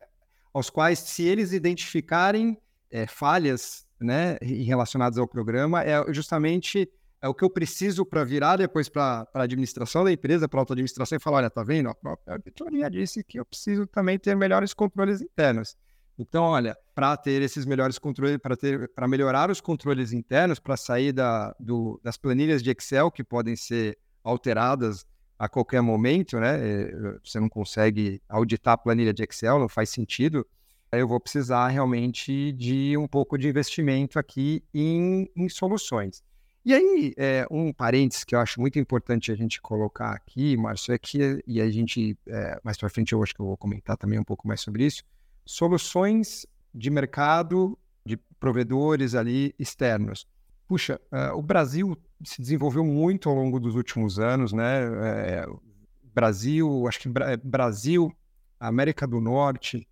[0.53, 2.55] aos quais, se eles identificarem
[2.91, 6.88] é, falhas né, relacionadas ao programa, é justamente
[7.19, 10.61] é o que eu preciso para virar depois para a administração da empresa, para a
[10.61, 11.89] auto-administração e falar, olha, tá vendo?
[11.89, 15.75] A própria auditoria disse que eu preciso também ter melhores controles internos.
[16.17, 20.78] Então, olha, para ter esses melhores controles, para ter, para melhorar os controles internos, para
[20.78, 25.06] sair da, do, das planilhas de Excel que podem ser alteradas
[25.38, 26.58] a qualquer momento, né?
[26.58, 30.45] Eh, você não consegue auditar a planilha de Excel, não faz sentido
[30.99, 36.23] eu vou precisar realmente de um pouco de investimento aqui em, em soluções.
[36.63, 40.93] E aí, é, um parênteses que eu acho muito importante a gente colocar aqui, Márcio,
[40.93, 43.95] é que, e a gente, é, mais para frente eu acho que eu vou comentar
[43.97, 45.04] também um pouco mais sobre isso,
[45.45, 50.27] soluções de mercado, de provedores ali externos.
[50.67, 54.84] Puxa, uh, o Brasil se desenvolveu muito ao longo dos últimos anos, né?
[54.84, 55.45] É,
[56.13, 57.10] Brasil, acho que
[57.43, 58.12] Brasil,
[58.60, 59.88] América do Norte,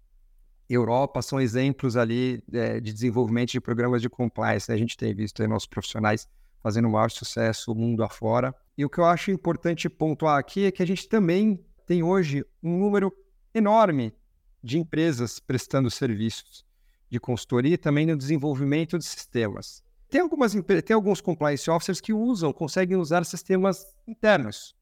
[0.70, 4.70] Europa são exemplos ali é, de desenvolvimento de programas de compliance.
[4.70, 4.76] Né?
[4.76, 6.28] A gente tem visto aí nossos profissionais
[6.62, 8.56] fazendo o maior sucesso mundo afora.
[8.78, 12.46] E o que eu acho importante pontuar aqui é que a gente também tem hoje
[12.64, 13.14] um número
[13.54, 14.14] enorme
[14.64, 16.66] de empresas prestando serviços
[17.10, 19.84] de consultoria e também no desenvolvimento de sistemas.
[20.10, 20.54] Tem, algumas,
[20.86, 24.76] tem alguns compliance officers que usam, conseguem usar sistemas internos.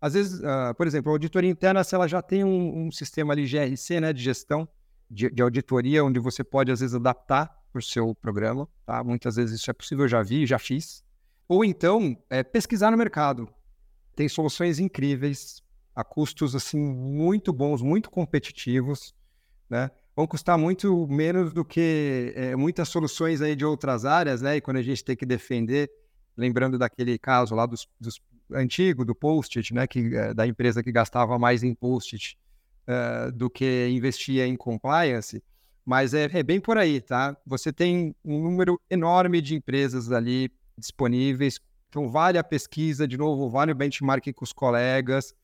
[0.00, 3.32] Às vezes, uh, por exemplo, a auditoria interna, se ela já tem um, um sistema
[3.32, 4.68] ali GRC, né, de gestão,
[5.10, 8.68] de, de auditoria, onde você pode, às vezes, adaptar para o seu programa.
[8.84, 9.02] Tá?
[9.02, 11.02] Muitas vezes isso é possível, eu já vi, já fiz.
[11.48, 13.48] Ou então, é, pesquisar no mercado.
[14.14, 15.62] Tem soluções incríveis,
[15.94, 19.14] a custos assim muito bons, muito competitivos,
[19.68, 19.90] né?
[20.14, 24.56] Vão custar muito menos do que é, muitas soluções aí de outras áreas, né?
[24.56, 25.90] E quando a gente tem que defender,
[26.36, 28.20] lembrando daquele caso lá dos, dos
[28.52, 29.86] antigo do post-it, né?
[29.86, 32.38] Que, é, da empresa que gastava mais em post-it
[32.88, 35.42] uh, do que investia em compliance,
[35.84, 37.36] mas é, é, bem por aí, tá?
[37.46, 43.48] Você tem um número enorme de empresas ali disponíveis, então vale a pesquisa, de novo,
[43.48, 45.34] vale o benchmarking com os colegas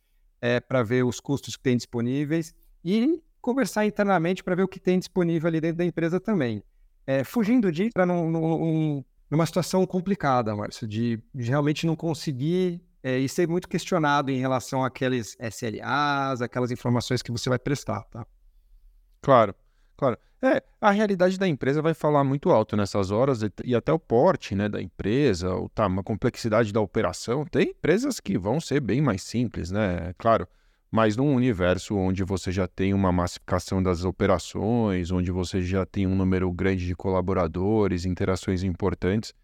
[0.40, 4.80] é, para ver os custos que tem disponíveis e conversar internamente para ver o que
[4.80, 6.62] tem disponível ali dentro da empresa também.
[7.06, 12.82] É, fugindo disso, para num, num, numa situação complicada, Márcio, de, de realmente não conseguir
[13.02, 18.04] é, e ser muito questionado em relação àqueles SLAs, aquelas informações que você vai prestar,
[18.04, 18.26] tá?
[19.20, 19.54] Claro,
[19.94, 20.16] claro.
[20.40, 24.54] É, a realidade da empresa vai falar muito alto nessas horas e até o porte
[24.54, 27.44] né, da empresa, o, tá, a complexidade da operação.
[27.44, 30.14] Tem empresas que vão ser bem mais simples, né?
[30.16, 30.48] Claro,
[30.94, 36.06] mas num universo onde você já tem uma massificação das operações, onde você já tem
[36.06, 39.34] um número grande de colaboradores, interações importantes,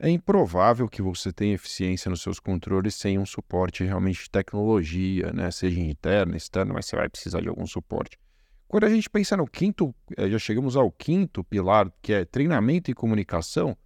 [0.00, 5.32] É improvável que você tenha eficiência nos seus controles sem um suporte realmente de tecnologia,
[5.32, 5.50] né?
[5.50, 8.18] Seja interno, externo, mas você vai precisar de algum suporte.
[8.68, 12.90] Quando a gente pensa no quinto, eh, já chegamos ao quinto pilar, que é treinamento
[12.90, 13.76] e comunicação,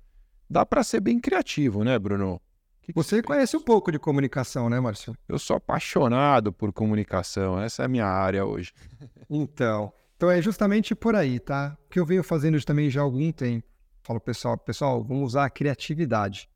[0.51, 2.41] dá para ser bem criativo, né, Bruno?
[2.83, 5.17] Que que você, você conhece um pouco de comunicação, né, Márcio?
[5.29, 8.73] Eu sou apaixonado por comunicação, essa é a minha área hoje.
[9.31, 11.77] então, então é justamente por aí, tá?
[11.89, 13.73] Que eu venho fazendo também já há algum tempo
[14.05, 16.51] Falo, pessoal, pessoal, vamos usar a criatividade.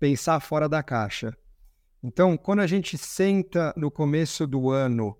[0.00, 1.36] Pensar fora da caixa.
[2.02, 5.10] Então, quando a gente senta no começo do ano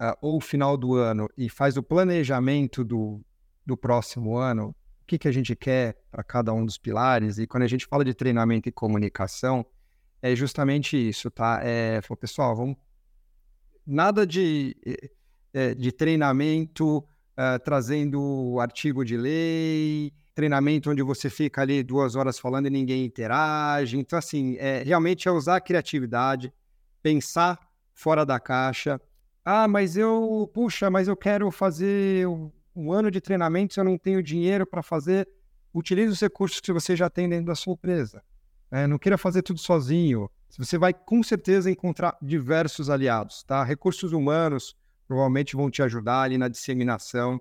[0.00, 3.20] uh, ou final do ano e faz o planejamento do,
[3.64, 7.46] do próximo ano, o que, que a gente quer para cada um dos pilares, e
[7.46, 9.64] quando a gente fala de treinamento e comunicação,
[10.22, 11.60] é justamente isso, tá?
[11.62, 12.76] É, pessoal, vamos.
[13.84, 14.76] Nada de,
[15.52, 22.38] é, de treinamento uh, trazendo artigo de lei, treinamento onde você fica ali duas horas
[22.38, 23.98] falando e ninguém interage.
[23.98, 26.52] Então, assim, é, realmente é usar a criatividade,
[27.02, 27.58] pensar
[27.92, 29.00] fora da caixa.
[29.44, 32.28] Ah, mas eu, puxa, mas eu quero fazer
[32.74, 35.28] um ano de treinamento, se eu não tenho dinheiro para fazer.
[35.74, 38.22] Utilize os recursos que você já tem dentro da sua empresa.
[38.72, 40.30] É, não queira fazer tudo sozinho.
[40.58, 43.62] Você vai com certeza encontrar diversos aliados, tá?
[43.62, 44.74] Recursos humanos
[45.06, 47.38] provavelmente vão te ajudar ali na disseminação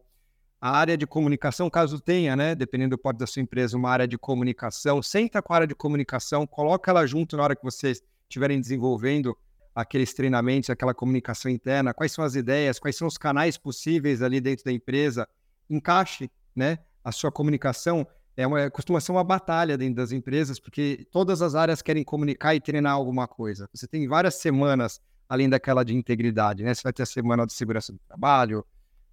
[0.62, 4.08] a área de comunicação, caso tenha, né, dependendo do porte da sua empresa, uma área
[4.08, 8.04] de comunicação, senta com a área de comunicação, coloca ela junto na hora que vocês
[8.30, 9.36] estiverem desenvolvendo
[9.74, 14.40] aqueles treinamentos, aquela comunicação interna, quais são as ideias, quais são os canais possíveis ali
[14.40, 15.28] dentro da empresa,
[15.68, 18.06] encaixe, né, a sua comunicação
[18.42, 22.56] é uma, costuma ser uma batalha dentro das empresas, porque todas as áreas querem comunicar
[22.56, 23.70] e treinar alguma coisa.
[23.74, 26.74] Você tem várias semanas além daquela de integridade, né?
[26.74, 28.66] Você vai ter a semana de segurança do trabalho,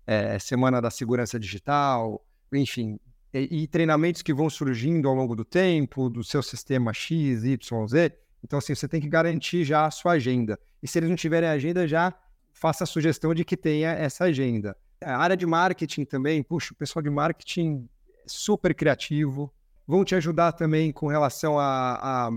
[0.04, 2.98] é, Semana da Segurança Digital, enfim,
[3.32, 7.86] e, e, treinamentos que vão surgindo ao longo do tempo, do seu sistema X, Y,
[7.86, 8.12] Z.
[8.42, 10.58] Então, assim, você tem que garantir já a sua agenda.
[10.82, 12.14] E se eles não tiverem agenda, já
[12.52, 14.76] faça a sugestão de que tenha essa agenda.
[15.00, 17.88] A área de marketing também, puxa, o pessoal de marketing
[18.28, 19.52] super criativo,
[19.86, 22.30] vão te ajudar também com relação a, a,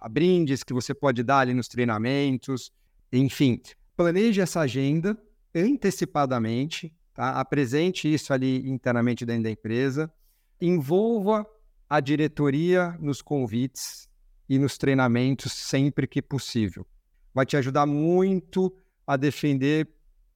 [0.00, 2.70] a brindes que você pode dar ali nos treinamentos.
[3.12, 3.60] Enfim,
[3.96, 5.16] planeje essa agenda
[5.54, 7.30] antecipadamente, Tá?
[7.40, 10.08] Apresente isso ali internamente dentro da empresa.
[10.60, 11.44] Envolva
[11.90, 14.08] a diretoria nos convites
[14.48, 16.86] e nos treinamentos sempre que possível.
[17.34, 18.72] Vai te ajudar muito
[19.04, 19.88] a defender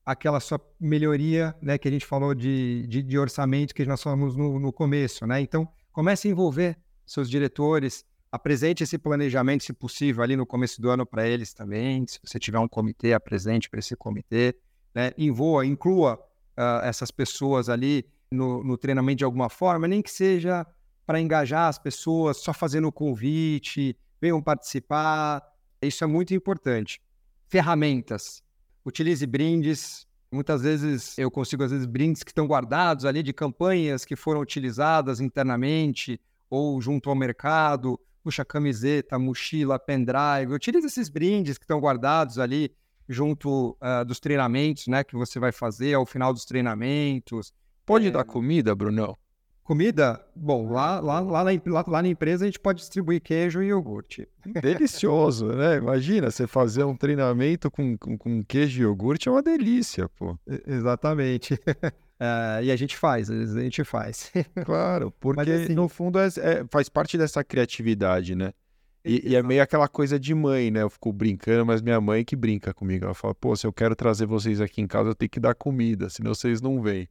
[0.05, 4.35] aquela sua melhoria né, que a gente falou de, de, de orçamento que nós falamos
[4.35, 5.25] no, no começo.
[5.25, 5.41] Né?
[5.41, 10.89] Então, comece a envolver seus diretores, apresente esse planejamento, se possível, ali no começo do
[10.89, 12.05] ano para eles também.
[12.07, 14.55] Se você tiver um comitê, apresente para esse comitê.
[14.93, 15.11] Né?
[15.17, 16.19] Envoa, inclua
[16.57, 20.65] uh, essas pessoas ali no, no, treinamento de alguma forma, nem que seja
[21.05, 25.43] para engajar as pessoas, só fazendo o convite, venham participar.
[25.81, 27.01] Isso é muito importante.
[27.47, 28.41] Ferramentas.
[28.85, 30.05] Utilize brindes.
[30.31, 34.41] Muitas vezes eu consigo, às vezes, brindes que estão guardados ali de campanhas que foram
[34.41, 36.19] utilizadas internamente
[36.49, 37.99] ou junto ao mercado.
[38.23, 40.53] Puxa, camiseta, mochila, pendrive.
[40.53, 42.73] Utilize esses brindes que estão guardados ali
[43.07, 47.53] junto uh, dos treinamentos, né, que você vai fazer ao final dos treinamentos.
[47.85, 48.11] Pode é...
[48.11, 49.17] dar comida, Brunão?
[49.63, 50.21] Comida?
[50.35, 53.67] Bom, lá, lá, lá, na, lá, lá na empresa a gente pode distribuir queijo e
[53.67, 54.27] iogurte.
[54.61, 55.77] Delicioso, né?
[55.77, 60.37] Imagina, você fazer um treinamento com, com, com queijo e iogurte é uma delícia, pô.
[60.67, 61.53] Exatamente.
[61.53, 64.33] Uh, e a gente faz, a gente faz.
[64.65, 68.51] claro, porque Mas, assim, no fundo é, é, faz parte dessa criatividade, né?
[69.05, 70.81] E, e, é meio aquela coisa de mãe, né?
[70.81, 73.05] Eu fico brincando, mas minha mãe que brinca comigo.
[73.05, 75.55] Ela fala, pô, se eu quero trazer vocês aqui em casa, eu tenho que dar
[75.55, 77.07] comida, senão vocês não vêm.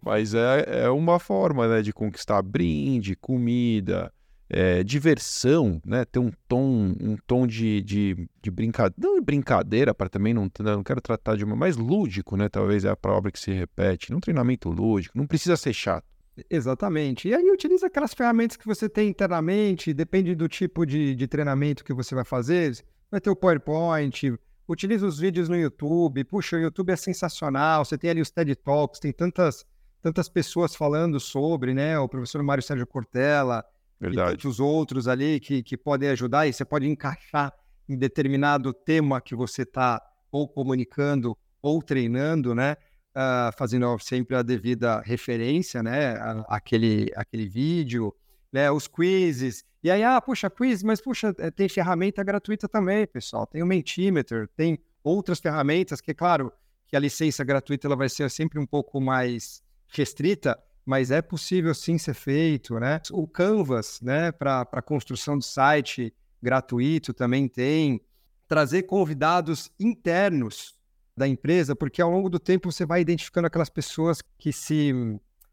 [0.00, 4.12] Mas é, é uma forma, né, de conquistar brinde, comida,
[4.48, 6.04] é, diversão, né?
[6.04, 10.50] Ter um tom, um tom de, de, de brincadeira, não de brincadeira, para também não,
[10.60, 12.48] não quero tratar de uma, mais lúdico, né?
[12.48, 14.14] Talvez é a palavra que se repete.
[14.14, 16.06] Um treinamento lúdico, não precisa ser chato.
[16.48, 17.28] Exatamente.
[17.28, 21.84] E aí utiliza aquelas ferramentas que você tem internamente, depende do tipo de, de treinamento
[21.84, 22.78] que você vai fazer.
[23.10, 24.34] Vai ter o PowerPoint,
[24.68, 26.24] utiliza os vídeos no YouTube.
[26.24, 27.84] Puxa, o YouTube é sensacional.
[27.84, 29.64] Você tem ali os TED Talks, tem tantas,
[30.08, 31.98] tantas pessoas falando sobre, né?
[31.98, 33.64] O professor Mário Sérgio Cortella
[34.00, 34.28] Verdade.
[34.28, 36.46] e tantos outros ali que, que podem ajudar.
[36.46, 37.52] E você pode encaixar
[37.88, 42.76] em determinado tema que você está ou comunicando ou treinando, né?
[43.18, 46.14] uh, fazendo sempre a devida referência, né,
[46.48, 48.14] aquele, aquele vídeo,
[48.52, 49.64] né, os quizzes.
[49.82, 53.46] E aí, ah, puxa, quiz, mas puxa, eh, tem ferramenta gratuita também, pessoal.
[53.46, 56.52] Tem o Mentimeter, tem outras ferramentas que, claro,
[56.86, 61.74] que a licença gratuita ela vai ser sempre um pouco mais restrita, mas é possível
[61.74, 63.00] sim ser feito, né?
[63.10, 68.00] O Canvas, né, para construção de site gratuito também tem.
[68.46, 70.74] Trazer convidados internos
[71.14, 74.94] da empresa, porque ao longo do tempo você vai identificando aquelas pessoas que se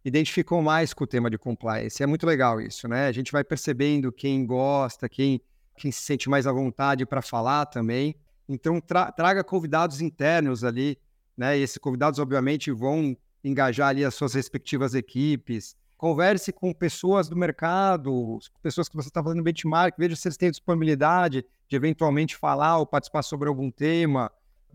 [0.05, 2.01] identificam mais com o tema de compliance.
[2.01, 3.07] É muito legal isso, né?
[3.07, 5.41] A gente vai percebendo quem gosta, quem,
[5.75, 8.15] quem se sente mais à vontade para falar também.
[8.47, 10.97] Então, tra traga convidados internos ali,
[11.36, 11.57] né?
[11.57, 13.17] E esses convidados, obviamente, vão
[13.48, 15.76] engajar ali as suas respectivas equipes.
[15.98, 20.52] Converse com pessoas do mercado, pessoas que você está fazendo benchmark, veja se eles têm
[20.52, 24.32] disponibilidade de eventualmente falar ou participar sobre algum tema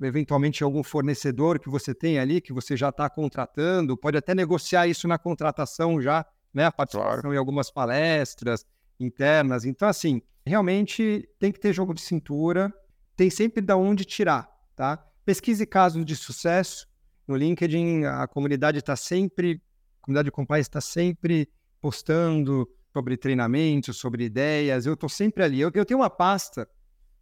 [0.06, 4.86] eventualmente algum fornecedor que você tem ali, que você já está contratando, pode até negociar
[4.86, 6.64] isso na contratação já, né?
[6.66, 7.34] A participação claro.
[7.34, 8.64] em algumas palestras
[8.98, 9.64] internas.
[9.64, 12.72] Então, assim, realmente tem que ter jogo de cintura,
[13.16, 14.96] tem sempre da onde tirar, tá?
[15.24, 16.88] Pesquise casos de sucesso.
[17.30, 19.62] No LinkedIn, a comunidade está sempre,
[20.00, 21.48] a comunidade de compliance está sempre
[21.80, 24.84] postando sobre treinamentos, sobre ideias.
[24.84, 25.60] Eu estou sempre ali.
[25.60, 26.68] Eu, eu tenho uma pasta,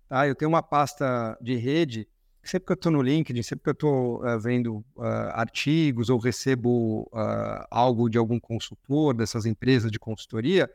[0.09, 0.27] tá?
[0.27, 2.09] Eu tenho uma pasta de rede
[2.43, 5.05] sempre que eu estou no LinkedIn, sempre que eu estou uh, vendo uh,
[5.35, 10.71] artigos ou recebo uh, algo de algum consultor dessas empresas de consultoria,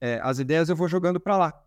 [0.00, 1.62] eh, as ideias eu vou jogando para lá,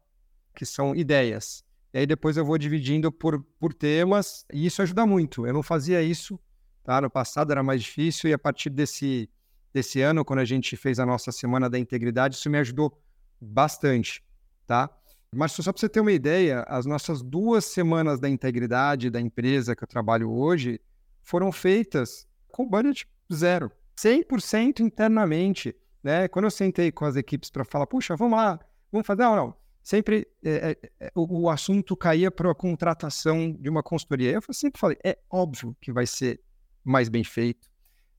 [0.56, 1.64] que são ideias.
[1.94, 5.46] E aí depois eu vou dividindo por, por temas e isso ajuda muito.
[5.46, 6.40] Eu não fazia isso,
[6.84, 7.02] tá?
[7.02, 9.30] No passado era mais difícil e a partir desse,
[9.74, 13.02] desse ano, quando a gente fez a nossa Semana da Integridade, isso me ajudou
[13.40, 14.24] bastante,
[14.68, 14.90] tá?
[15.34, 19.74] Mas só para você ter uma ideia, as nossas duas semanas da integridade da empresa
[19.74, 20.82] que eu trabalho hoje
[21.24, 25.74] foram feitas com budget zero, 100% internamente.
[26.04, 26.28] Né?
[26.28, 28.60] Quando eu sentei com as equipes para falar, puxa, vamos lá,
[28.92, 29.56] vamos fazer, não, não.
[29.82, 34.32] Sempre é, é, é o, o, assunto caía para a contratação de uma consultoria.
[34.32, 36.42] Eu sempre falei, é óbvio que vai ser
[36.84, 37.70] mais bem feito,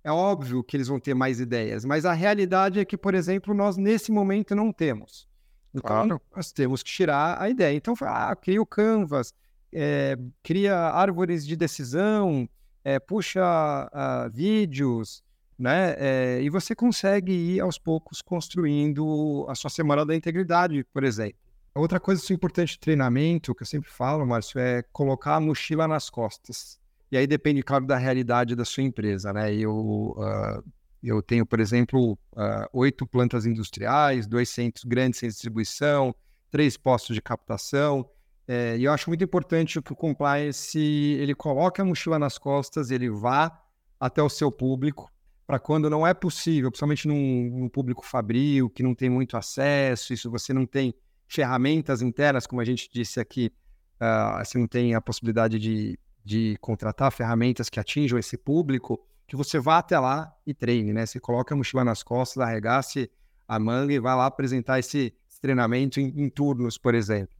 [0.04, 3.54] é óbvio que eles vão ter mais ideias, mas a realidade é que, por exemplo,
[3.54, 5.28] nós nesse momento não temos.
[5.74, 6.20] Então, claro.
[6.34, 7.74] nós temos que tirar a ideia.
[7.74, 9.32] Então, ah, cria o Canvas,
[9.72, 12.48] é, cria árvores de decisão,
[12.84, 15.22] é, puxa uh, vídeos,
[15.58, 15.94] né?
[15.96, 21.38] É, e você consegue ir aos poucos construindo a sua semana da integridade, por exemplo.
[21.74, 26.10] Outra coisa importante de treinamento, que eu sempre falo, Márcio, é colocar a mochila nas
[26.10, 26.78] costas.
[27.12, 29.54] E aí depende, claro, da realidade da sua empresa, né?
[29.54, 30.64] Eu, uh,
[31.02, 36.14] eu tenho, por exemplo, uh, oito plantas industriais, dois centros grandes de distribuição,
[36.50, 38.08] três postos de captação.
[38.48, 42.90] É, e eu acho muito importante que o compliance ele coloque a mochila nas costas,
[42.90, 43.60] ele vá
[44.00, 45.12] até o seu público,
[45.46, 50.14] para quando não é possível, principalmente num, num, público fabril, que não tem muito acesso,
[50.14, 50.94] isso você não tem
[51.28, 53.52] ferramentas internas, como a gente disse aqui,
[54.00, 59.36] uh, você não tem a possibilidade de, de contratar ferramentas que atinjam esse público, que
[59.36, 61.06] você vá até lá e treine, né?
[61.06, 63.10] Você coloca a mochila nas costas, arregace
[63.48, 67.34] a manga e vai lá apresentar esse, treinamento em, em, turnos, por exemplo.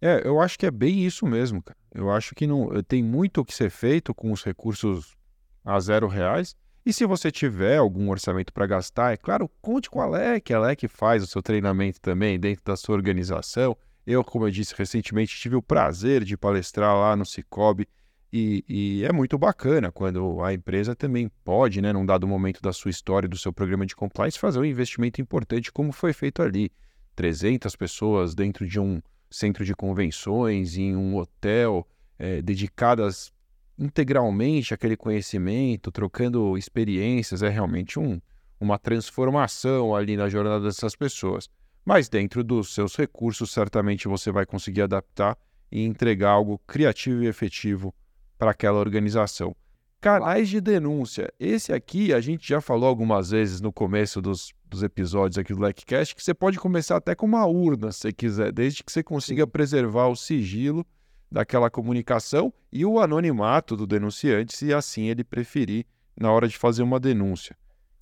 [0.00, 1.76] É, eu acho que é bem isso mesmo, cara.
[1.92, 5.16] Eu acho que não tem muito o que ser feito com os recursos
[5.64, 6.54] a zero reais.
[6.86, 10.52] E se você tiver algum orçamento para gastar, é claro, conte com a LEC.
[10.52, 13.76] A LEC faz o seu treinamento também dentro da sua organização.
[14.06, 17.86] Eu, como eu disse recentemente, tive o prazer de palestrar lá no Cicobi
[18.32, 22.72] e, e, é muito bacana quando a empresa também pode, né, num dado momento da
[22.72, 26.70] sua história, do seu programa de compliance, fazer um investimento importante, como foi feito ali.
[27.16, 31.86] 300 pessoas dentro de um centro de convenções, em um hotel,
[32.18, 33.32] é, dedicadas
[33.78, 38.20] integralmente àquele conhecimento, trocando experiências, é realmente um,
[38.60, 41.48] uma transformação ali na jornada dessas pessoas.
[41.84, 45.36] Mas dentro dos seus recursos, certamente você vai conseguir adaptar
[45.72, 47.94] e entregar algo criativo e efetivo
[48.40, 49.54] para aquela organização.
[50.00, 51.30] Canais de denúncia.
[51.38, 55.60] Esse aqui a gente já falou algumas vezes no começo dos, dos episódios aqui do
[55.60, 59.46] LECCast, que você pode começar até com uma urna, se quiser, desde que você consiga
[59.46, 60.86] preservar o sigilo
[61.30, 65.84] daquela comunicação e o anonimato do denunciante, se assim ele preferir
[66.18, 67.54] na hora de fazer uma denúncia.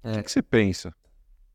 [0.04, 0.12] É.
[0.12, 0.94] O que, que você pensa?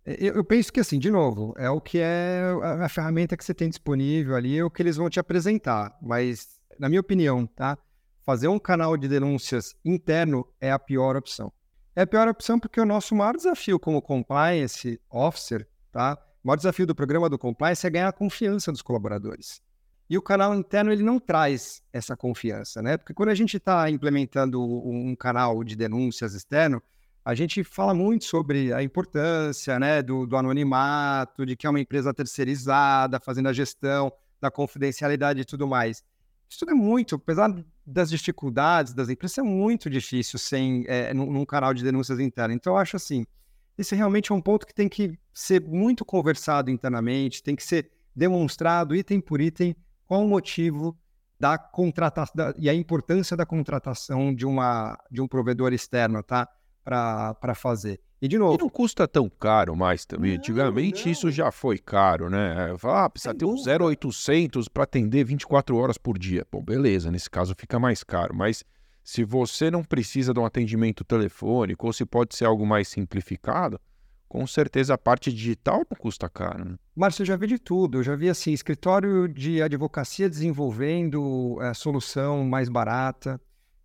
[0.06, 3.46] Eu, eu, penso que, assim, de novo, é o que é a, a ferramenta que
[3.46, 5.98] você tem disponível ali, é o que eles vão te apresentar.
[6.02, 7.78] Mas, na minha opinião, tá?
[8.26, 11.52] Fazer um canal de denúncias interno é a pior opção.
[11.96, 16.18] É a pior opção porque o nosso maior desafio como compliance officer, tá?
[16.44, 19.62] O maior desafio do programa do compliance é ganhar a confiança dos colaboradores.
[20.10, 22.98] E o canal interno ele não traz essa confiança, né?
[22.98, 26.82] Porque quando a gente está implementando um canal de denúncias externo,
[27.26, 31.80] a gente fala muito sobre a importância, né, do, do anonimato, de que é uma
[31.80, 34.12] empresa terceirizada, fazendo a gestão
[34.42, 36.04] da confidencialidade e tudo mais.
[36.50, 37.48] Isso tudo é muito, apesar
[37.86, 42.56] das dificuldades das empresas, é muito difícil sem é, num, num, canal de denúncias internas.
[42.56, 43.26] Então, eu acho assim,
[43.78, 47.92] esse realmente é um ponto que tem que ser muito conversado internamente, tem que ser
[48.16, 49.76] demonstrado item por item
[50.06, 50.98] qual o motivo
[51.40, 56.48] da contratação e a importância da contratação de, uma, de um provedor externo, tá?
[56.84, 58.00] Para fazer.
[58.24, 58.56] E de novo.
[58.56, 60.32] E não custa tão caro mais também.
[60.32, 61.12] Não, Antigamente não.
[61.12, 62.74] isso já foi caro, né?
[62.82, 66.48] Ah, precisa Sem ter um 0800 para atender 24 horas por dia.
[66.50, 68.64] Bom, beleza, nesse caso fica mais caro, mas
[69.04, 73.78] se você não precisa de um atendimento telefônico ou se pode ser algo mais simplificado,
[74.30, 76.64] com certeza a parte digital não custa caro.
[76.64, 76.76] Né?
[76.96, 77.98] Márcio, eu já vi de tudo.
[77.98, 83.38] Eu já vi assim, escritório de advocacia desenvolvendo é, solução mais barata.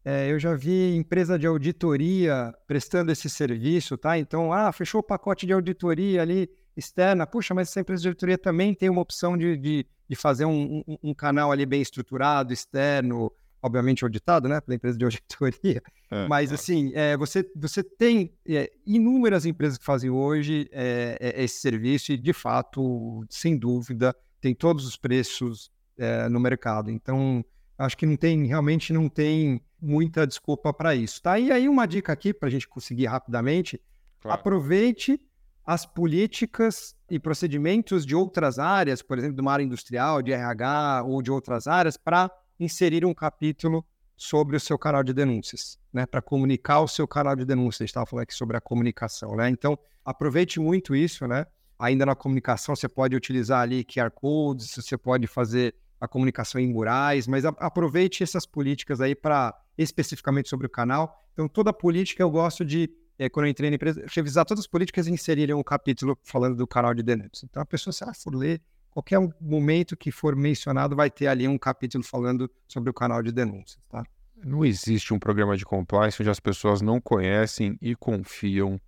[0.05, 4.19] É, eu já vi empresa de auditoria prestando esse serviço, tá?
[4.19, 7.27] Então, ah, fechou o pacote de auditoria ali externa.
[7.27, 10.83] Puxa, mas essa empresa de auditoria também tem uma opção de, de, de fazer um,
[10.87, 13.31] um, um canal ali bem estruturado, externo,
[13.63, 18.71] obviamente auditado, né, pela empresa de auditoria, é, mas assim, é, você, você tem é,
[18.87, 24.55] inúmeras empresas que fazem hoje é, é, esse serviço e, de fato, sem dúvida, tem
[24.55, 26.91] todos os preços é, no mercado.
[26.91, 27.45] Então,
[27.77, 31.39] acho que não tem, realmente não tem muita desculpa para isso, tá?
[31.39, 33.81] E aí uma dica aqui para a gente conseguir rapidamente,
[34.21, 34.41] claro.
[34.41, 35.21] aproveite
[35.65, 41.05] as políticas e procedimentos de outras áreas, por exemplo, de uma área industrial, de RH
[41.07, 43.85] ou de outras áreas, para inserir um capítulo
[44.17, 46.05] sobre o seu canal de denúncias, né?
[46.07, 47.83] Para comunicar o seu canal de denúncias.
[47.83, 49.49] A gente estava falando aqui sobre a comunicação, né?
[49.49, 51.47] Então, aproveite muito isso, né?
[51.79, 56.73] Ainda na comunicação, você pode utilizar ali QR codes, você pode fazer a comunicação em
[56.73, 61.25] murais, mas aproveite essas políticas aí para especificamente sobre o canal.
[61.33, 64.67] Então, toda política eu gosto de, é, quando eu entrei na empresa, revisar todas as
[64.67, 67.45] políticas e inserir um capítulo falando do canal de denúncias.
[67.45, 68.61] Então, a pessoa, se ela for ler,
[68.91, 73.31] qualquer momento que for mencionado vai ter ali um capítulo falando sobre o canal de
[73.31, 74.05] denúncias, tá?
[74.45, 78.81] Não existe um programa de compliance onde as pessoas não conhecem e confiam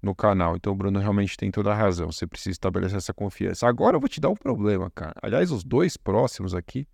[0.00, 0.56] no canal.
[0.56, 2.10] Então o Bruno realmente tem toda a razão.
[2.10, 3.66] Você precisa estabelecer essa confiança.
[3.66, 5.14] Agora eu vou te dar um problema, cara.
[5.22, 6.86] Aliás, os dois próximos aqui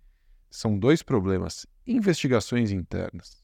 [0.49, 3.38] são dois problemas: investigações internas.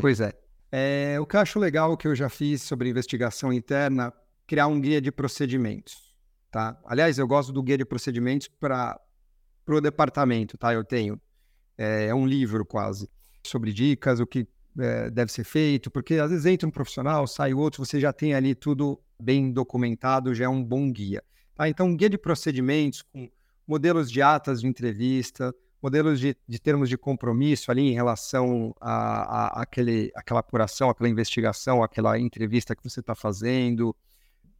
[0.00, 0.32] Pois é.
[0.70, 1.18] é.
[1.20, 4.12] O que eu acho legal que eu já fiz sobre investigação interna,
[4.46, 6.10] criar um guia de procedimentos.
[6.50, 6.78] Tá?
[6.84, 9.00] Aliás, eu gosto do guia de procedimentos para
[9.68, 10.74] o departamento, tá?
[10.74, 11.20] Eu tenho.
[11.78, 13.08] É, é, um livro quase
[13.46, 14.46] sobre dicas, o que
[14.78, 18.34] é, deve ser feito, porque às vezes entra um profissional, sai outro, você já tem
[18.34, 21.22] ali tudo bem documentado, já é um bom guia.
[21.54, 21.68] Tá?
[21.68, 23.30] Então, um guia de procedimentos com
[23.66, 28.90] modelos de atas de entrevista, modelos de, de termos de compromisso ali em relação a,
[28.90, 33.94] a, aquele, àquela apuração, aquela investigação, aquela entrevista que você está fazendo,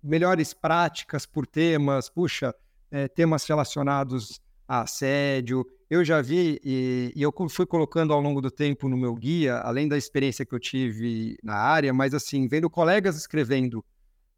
[0.02, 2.54] melhores práticas por temas, puxa,
[2.90, 5.66] é, temas relacionados a assédio.
[5.90, 9.56] Eu já vi e, e, eu fui colocando ao longo do tempo no meu guia,
[9.58, 13.84] além da experiência que eu tive na área, mas assim, vendo colegas escrevendo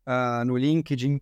[0.07, 1.21] uh, no LinkedIn,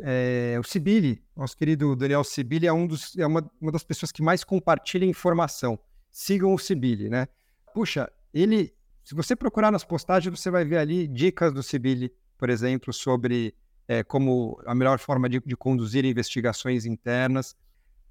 [0.00, 4.12] é, o Sibili, nosso querido Daniel Sibili, é, um dos, é uma, uma das pessoas
[4.12, 5.78] que mais compartilha informação.
[6.10, 7.28] Sigam o Sibili, né?
[7.74, 8.74] Puxa, ele,
[9.04, 13.54] se você procurar nas postagens, você vai ver ali dicas do Sibili, por exemplo, sobre
[13.86, 17.56] é, como a melhor forma de, de conduzir investigações internas.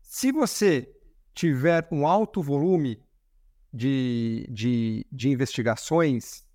[0.01, 0.89] Se você
[1.33, 2.99] tiver um alto volume
[3.71, 6.46] de, de, de investigações,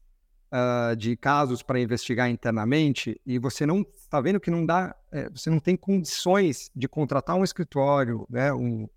[0.53, 5.31] uh, de casos para investigar internamente, e você não está vendo que não dá, é,
[5.31, 8.89] você não tem condições de contratar um escritório, né, um,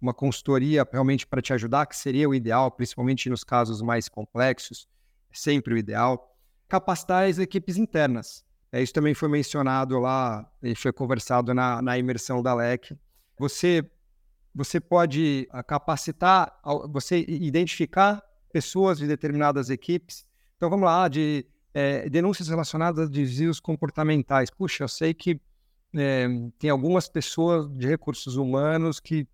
[0.00, 4.88] uma consultoria realmente para te ajudar, que seria o ideal, principalmente nos casos mais complexos,
[5.32, 6.36] é sempre o ideal,
[6.68, 8.44] capacitar as equipes internas.
[8.72, 12.98] É, isso também foi mencionado lá e foi conversado na, na imersão da LEC.
[13.38, 13.88] Você,
[14.52, 16.52] você pode ah, capacitar,
[16.90, 18.20] você identificar
[18.52, 20.26] pessoas de determinadas equipes.
[20.56, 24.50] Então vamos lá, de é, denúncias relacionadas a desvios comportamentais.
[24.50, 25.40] Puxa, eu sei que
[25.94, 26.26] é,
[26.58, 29.26] tem algumas pessoas de recursos humanos que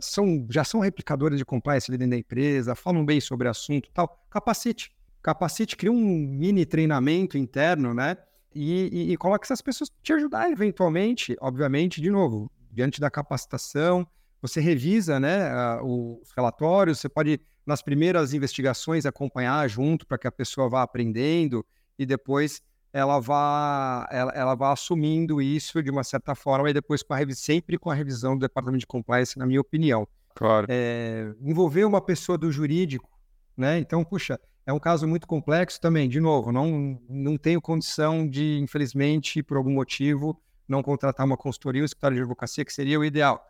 [0.00, 4.24] são, já são replicadores de compliance dentro da empresa, falam bem sobre o assunto tal.
[4.30, 4.92] Capacite.
[5.22, 8.16] Capacite, cria um mini treinamento interno, né?
[8.54, 14.06] e, e, e essas pessoas para te ajudar eventualmente, obviamente, de novo, diante da capacitação,
[14.40, 15.50] você revisa né,
[15.82, 21.64] os relatórios, você pode, nas primeiras investigações, acompanhar junto para que a pessoa vá aprendendo
[21.98, 27.02] e depois ela vá, ela, ela vá assumindo isso de uma certa forma e depois
[27.02, 30.08] com a sempre com a revisão do departamento de compliance, na minha opinião.
[30.34, 30.66] Claro.
[30.70, 33.10] É, envolver uma pessoa do jurídico,
[33.54, 33.78] né?
[33.78, 36.08] Então, puxa, é um caso muito complexo também.
[36.08, 41.82] De novo, não, não tenho condição de, infelizmente, por algum motivo, não contratar uma consultoria
[41.82, 43.44] ou escritório de advocacia, que seria o ideal.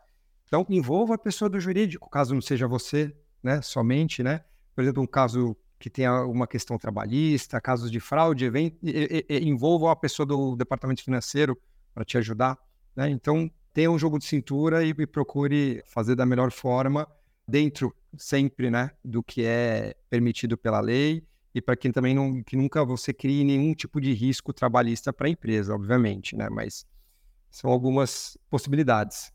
[0.45, 4.43] Então, envolva a pessoa do jurídico, caso não seja você, né, somente, né?
[4.75, 8.73] Por exemplo, um caso que tenha alguma questão trabalhista, casos de fraude, event...
[9.29, 11.57] envolvam a pessoa do departamento financeiro
[11.93, 12.57] para te ajudar.
[12.95, 13.09] Né?
[13.09, 17.07] Então, tenha um jogo de cintura e, e procure fazer da melhor forma,
[17.47, 21.23] dentro sempre né, do que é permitido pela lei
[21.53, 25.27] e para quem também não, que nunca você crie nenhum tipo de risco trabalhista para
[25.27, 26.47] a empresa, obviamente, né?
[26.49, 26.85] Mas
[27.49, 29.31] são algumas possibilidades.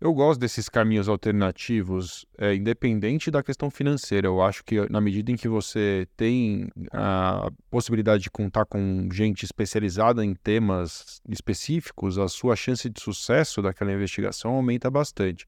[0.00, 4.26] Eu gosto desses caminhos alternativos, é, independente da questão financeira.
[4.26, 9.44] Eu acho que na medida em que você tem a possibilidade de contar com gente
[9.44, 15.46] especializada em temas específicos, a sua chance de sucesso daquela investigação aumenta bastante.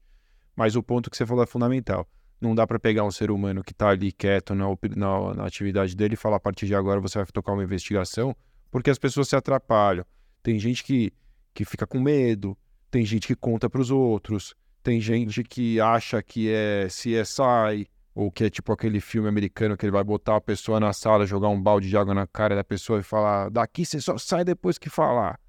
[0.55, 2.07] Mas o ponto que você falou é fundamental.
[2.39, 5.95] Não dá para pegar um ser humano que está ali quieto na, na, na atividade
[5.95, 8.35] dele e falar a partir de agora você vai tocar uma investigação,
[8.69, 10.05] porque as pessoas se atrapalham.
[10.43, 11.11] Tem gente que,
[11.55, 12.55] que fica com medo,
[12.93, 18.31] tem gente que conta para os outros, tem gente que acha que é CSI, ou
[18.31, 21.47] que é tipo aquele filme americano que ele vai botar a pessoa na sala, jogar
[21.49, 24.77] um balde de água na cara da pessoa e falar: daqui você só sai depois
[24.77, 25.39] que falar.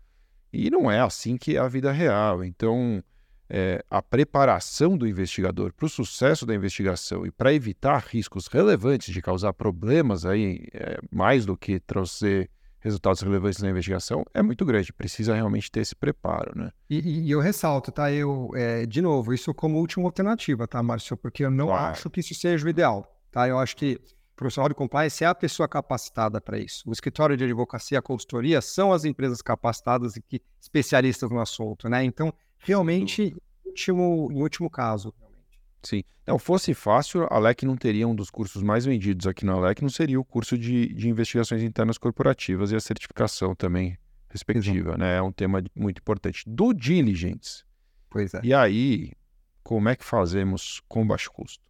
[0.51, 2.43] E não é assim que é a vida real.
[2.43, 3.05] Então,
[3.51, 9.13] é, a preparação do investigador para o sucesso da investigação e para evitar riscos relevantes
[9.13, 12.49] de causar problemas aí, é, mais do que trazer
[12.85, 14.93] resultados relevantes na investigação é muito grande.
[14.93, 16.71] Precisa realmente ter esse preparo, né?
[16.89, 18.13] E, e eu ressalto, tá?
[18.13, 21.17] Eu, é, de novo, isso como última alternativa, tá, Márcio?
[21.17, 21.93] Porque eu não claro.
[21.93, 23.49] acho que isso seja o ideal, tá?
[23.49, 23.99] Eu acho que
[24.35, 26.83] o profissional de compliance é a pessoa capacitada para isso.
[26.87, 31.89] O escritório de advocacia, a consultoria são as empresas capacitadas e que especialistas no assunto,
[31.89, 32.05] né?
[32.05, 35.15] Então, realmente, em último, em último caso,
[35.85, 36.03] Sim.
[36.27, 39.83] Não, fosse fácil, a LEC não teria um dos cursos mais vendidos aqui na LEC,
[39.83, 43.99] não seria o curso de, de investigações internas corporativas e a certificação também
[44.31, 44.99] respectiva, Exato.
[44.99, 45.17] né?
[45.17, 46.43] É um tema muito importante.
[46.47, 47.63] Do diligence.
[48.11, 48.41] Pois é.
[48.43, 49.13] E aí,
[49.63, 51.63] como é que fazemos com baixo custo?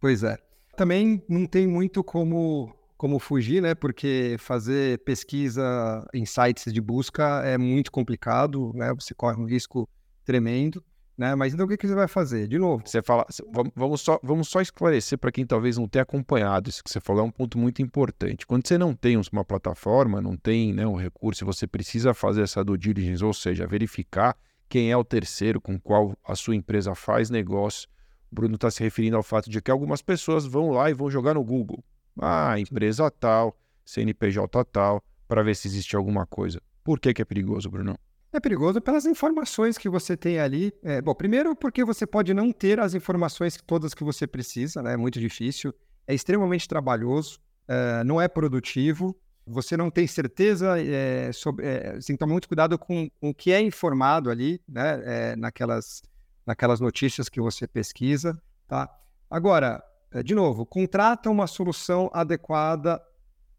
[0.00, 0.36] Pois é.
[0.76, 3.74] Também não tem muito como, como fugir, né?
[3.74, 8.92] Porque fazer pesquisa em sites de busca é muito complicado, né?
[8.94, 9.88] Você corre um risco
[10.24, 10.84] tremendo.
[11.16, 11.34] Né?
[11.34, 12.46] Mas então o que, que você vai fazer?
[12.46, 12.82] De novo.
[12.84, 13.26] Você fala,
[13.74, 17.22] vamos só, vamos só esclarecer para quem talvez não tenha acompanhado isso que você falou,
[17.22, 18.46] é um ponto muito importante.
[18.46, 22.62] Quando você não tem uma plataforma, não tem né, um recurso, você precisa fazer essa
[22.62, 24.36] due diligence, ou seja, verificar
[24.68, 27.88] quem é o terceiro com qual a sua empresa faz negócio.
[28.30, 31.10] O Bruno está se referindo ao fato de que algumas pessoas vão lá e vão
[31.10, 31.82] jogar no Google.
[32.20, 36.60] Ah, empresa tal, CNPJ tal, para ver se existe alguma coisa.
[36.82, 37.96] Por que, que é perigoso, Bruno?
[38.32, 40.72] É perigoso pelas informações que você tem ali.
[40.82, 44.94] É, bom, primeiro porque você pode não ter as informações todas que você precisa, né?
[44.94, 45.74] É muito difícil.
[46.06, 49.16] É extremamente trabalhoso, é, não é produtivo.
[49.46, 51.64] Você não tem certeza é, sobre.
[51.66, 55.02] É, tem que tomar muito cuidado com, com o que é informado ali, né?
[55.04, 56.02] É, naquelas,
[56.44, 58.90] naquelas notícias que você pesquisa, tá?
[59.30, 59.82] Agora,
[60.24, 63.00] de novo, contrata uma solução adequada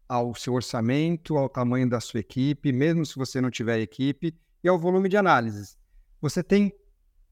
[0.08, 4.68] ao seu orçamento, ao tamanho da sua equipe, mesmo se você não tiver equipe e
[4.68, 5.76] ao volume de análises.
[6.20, 6.72] Você tem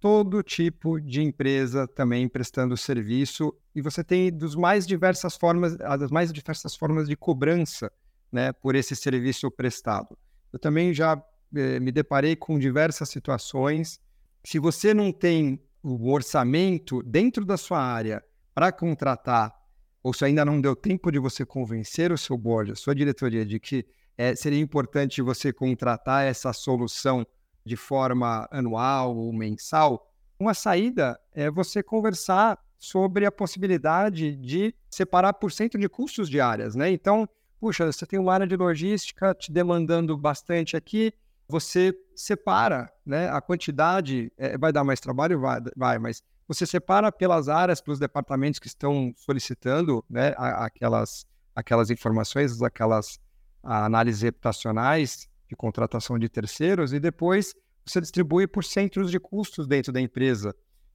[0.01, 6.11] todo tipo de empresa também prestando serviço e você tem dos mais diversas formas, as
[6.11, 7.91] mais diversas formas de cobrança,
[8.31, 10.16] né, por esse serviço prestado.
[10.53, 11.20] Eu também já
[11.55, 14.01] eh, me deparei com diversas situações.
[14.45, 18.22] Se você não tem o orçamento dentro da sua área
[18.55, 19.55] para contratar,
[20.03, 23.45] ou se ainda não deu tempo de você convencer o seu board, a sua diretoria
[23.45, 23.85] de que
[24.17, 27.27] é, seria importante você contratar essa solução
[27.64, 30.12] de forma anual ou mensal.
[30.39, 36.75] Uma saída é você conversar sobre a possibilidade de separar por cento de custos diárias,
[36.75, 36.91] né?
[36.91, 41.12] Então, puxa, você tem uma área de logística te demandando bastante aqui,
[41.49, 43.29] você separa, né?
[43.31, 47.99] A quantidade é, vai dar mais trabalho, vai, vai, mas você separa pelas áreas, pelos
[47.99, 50.35] departamentos que estão solicitando, né?
[50.37, 53.19] Aquelas, aquelas informações, aquelas
[53.63, 57.55] análises reputacionais de contratação de terceiros e depois
[57.85, 60.55] você distribui por centros de custos dentro da empresa,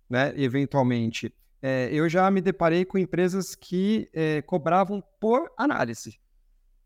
[0.09, 0.33] né?
[0.35, 1.33] Eventualmente.
[1.61, 6.19] É, eu já me deparei com empresas que é, cobravam por análise.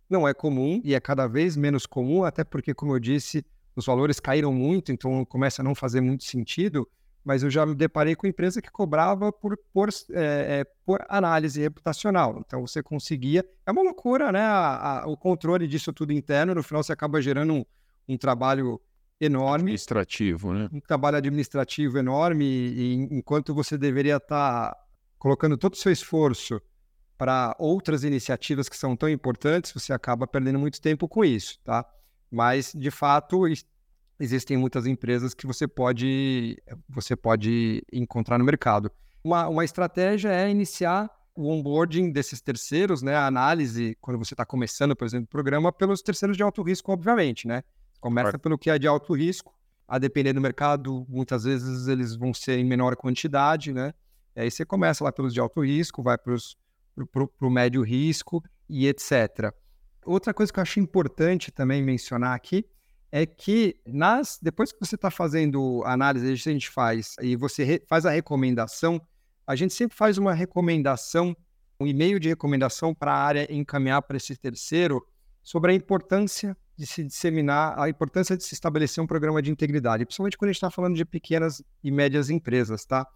[0.09, 3.43] Não é comum e é cada vez menos comum, até porque, como eu disse,
[3.75, 6.87] os valores caíram muito, então começa a não fazer muito sentido
[7.25, 11.59] mas eu já me deparei com empresa que cobrava por, por, é, é, por análise
[11.59, 12.39] reputacional.
[12.45, 13.43] Então você conseguia.
[13.65, 14.41] É uma loucura, né?
[14.41, 17.65] A, a, o controle disso tudo interno, no final você acaba gerando um,
[18.07, 18.79] um trabalho
[19.19, 19.63] enorme.
[19.63, 20.69] Administrativo, né?
[20.71, 24.77] Um trabalho administrativo enorme, e, e enquanto você deveria estar tá
[25.17, 26.61] colocando todo o seu esforço
[27.17, 31.83] para outras iniciativas que são tão importantes, você acaba perdendo muito tempo com isso, tá?
[32.29, 33.45] Mas, de fato,
[34.19, 36.57] existem muitas empresas que você pode,
[36.87, 38.91] você pode encontrar no mercado.
[39.23, 44.45] Uma, uma estratégia é iniciar o onboarding desses terceiros, né, a análise, quando você está
[44.45, 47.61] começando, por exemplo, o programa, pelos terceiros de alto risco, obviamente, né?
[47.99, 48.39] Começa claro.
[48.39, 49.53] pelo que é de alto risco,
[49.87, 53.93] a depender do mercado, muitas vezes eles vão ser em menor quantidade, né?
[54.35, 56.33] E aí você começa lá pelos de alto risco, vai para
[57.41, 59.53] o médio risco e etc.
[60.05, 62.65] Outra coisa que eu acho importante também mencionar aqui
[63.15, 68.05] é que nas depois que você está fazendo análise, a gente faz e você faz
[68.05, 69.01] a recomendação,
[69.47, 71.33] a gente sempre faz uma recomendação,
[71.79, 75.01] um e-mail de recomendação para a área encaminhar para esse terceiro
[75.41, 80.05] sobre a importância de se disseminar, a importância de se estabelecer um programa de integridade,
[80.05, 83.07] principalmente quando a gente está falando de pequenas e médias empresas, tá?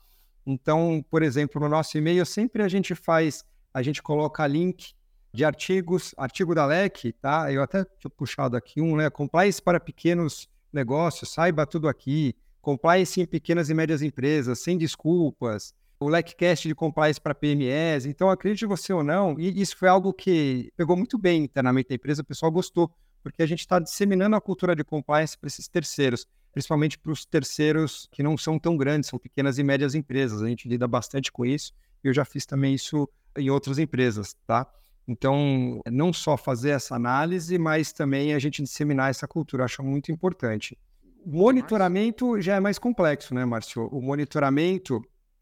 [0.46, 3.44] Então, por exemplo, no nosso e-mail sempre a gente faz,
[3.74, 4.94] a gente coloca link
[5.34, 7.52] de artigos, artigo da LEC, tá?
[7.52, 9.10] Eu até tinha puxado aqui um, né?
[9.10, 12.36] Compliance para pequenos negócios, saiba tudo aqui.
[12.62, 15.74] Compliance em pequenas e médias empresas, sem desculpas.
[16.00, 18.06] O LECcast de compliance para PMEs.
[18.06, 21.96] Então, acredite você ou não, e isso foi algo que pegou muito bem internamente da
[21.96, 22.90] empresa, o pessoal gostou,
[23.22, 27.26] porque a gente está disseminando a cultura de compliance para esses terceiros, principalmente para os
[27.26, 30.42] terceiros que não são tão grandes, são pequenas e médias empresas.
[30.42, 31.74] A gente lida bastante com isso.
[32.04, 33.08] Eu já fiz também isso
[33.38, 34.66] em outras empresas, tá?
[35.10, 40.12] Então, não só fazer essa análise, mas também a gente disseminar essa cultura, acho muito
[40.12, 40.78] importante.
[41.26, 43.88] O monitoramento já é mais complexo, né, Márcio?
[43.88, 45.02] O monitoramento,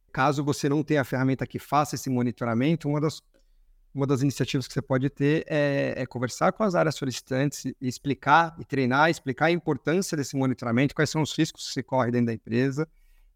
[0.10, 3.22] caso você não tenha a ferramenta que faça esse monitoramento, uma das,
[3.94, 8.56] uma das iniciativas que você pode ter é, é conversar com as áreas solicitantes, explicar
[8.58, 12.28] e treinar, explicar a importância desse monitoramento, quais são os riscos que se corre dentro
[12.28, 12.88] da empresa,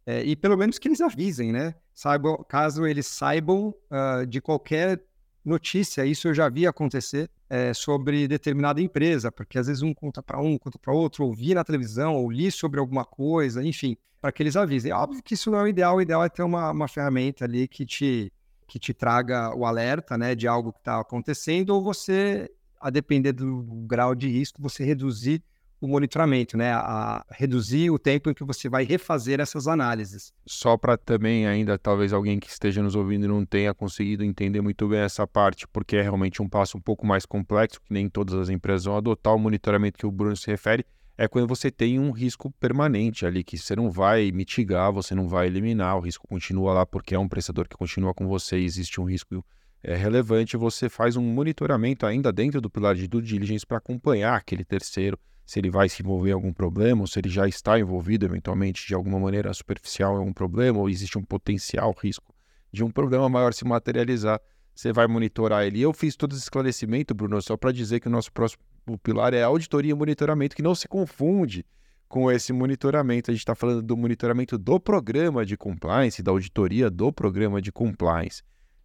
[0.06, 1.76] é, e pelo menos que eles avisem, né?
[1.94, 5.04] Saibam, caso eles saibam uh, de qualquer
[5.44, 10.22] notícia, isso eu já vi acontecer é, sobre determinada empresa, porque às vezes um conta
[10.22, 13.98] para um, conta para outro, ou vi na televisão, ou li sobre alguma coisa, enfim,
[14.22, 14.94] para que eles avisem.
[14.94, 17.68] Óbvio que isso não é o ideal, o ideal é ter uma, uma ferramenta ali
[17.68, 18.32] que te,
[18.68, 23.34] que te traga o alerta né, de algo que está acontecendo, ou você, a depender
[23.34, 25.44] do grau de risco, você reduzir
[25.82, 26.72] o monitoramento, né?
[26.72, 30.32] A reduzir o tempo em que você vai refazer essas análises.
[30.46, 34.88] Só para também ainda talvez alguém que esteja nos ouvindo não tenha conseguido entender muito
[34.88, 38.36] bem essa parte, porque é realmente um passo um pouco mais complexo, que nem todas
[38.36, 40.86] as empresas vão adotar o monitoramento que o Bruno se refere,
[41.18, 45.28] é quando você tem um risco permanente ali, que você não vai mitigar, você não
[45.28, 49.02] vai eliminar, o risco continua lá porque é um prestador que continua com você existe
[49.02, 49.44] um risco
[49.84, 54.36] é, relevante, você faz um monitoramento ainda dentro do pilar de due diligence para acompanhar
[54.36, 55.18] aquele terceiro,
[55.52, 58.88] se ele vai se envolver em algum problema, ou se ele já está envolvido eventualmente
[58.88, 62.34] de alguma maneira superficial em algum problema, ou existe um potencial risco
[62.72, 64.40] de um problema maior se materializar,
[64.74, 65.80] você vai monitorar ele.
[65.80, 68.64] E eu fiz todo esse esclarecimento, Bruno, só para dizer que o nosso próximo
[69.04, 71.66] pilar é auditoria e monitoramento, que não se confunde
[72.08, 73.30] com esse monitoramento.
[73.30, 77.74] A gente está falando do monitoramento do programa de compliance, da auditoria do programa de
[77.74, 78.42] compliance.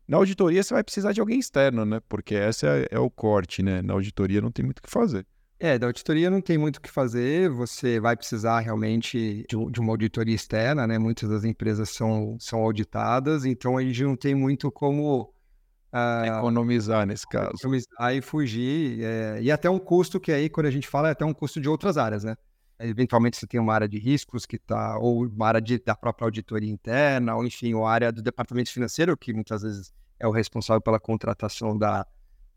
[0.08, 2.00] Na auditoria você vai precisar de alguém externo, né?
[2.08, 3.82] Porque esse é, é o corte, né?
[3.82, 5.24] Na auditoria não tem muito o que fazer.
[5.58, 9.80] É, da auditoria não tem muito o que fazer, você vai precisar realmente de, de,
[9.80, 10.98] uma auditoria externa, né?
[10.98, 15.32] Muitas das empresas são, são auditadas, então a gente não tem muito como.
[15.90, 17.52] Uh, economizar nesse caso.
[17.58, 19.02] Economizar e fugir.
[19.02, 21.58] É, e até um custo que aí, quando a gente fala, é até um custo
[21.58, 22.36] de outras áreas, né?
[22.78, 26.26] Eventualmente você tem uma área de riscos que está, ou uma área de, da própria
[26.26, 30.82] auditoria interna, ou enfim, uma área do departamento financeiro, que muitas vezes é o responsável
[30.82, 32.06] pela contratação da,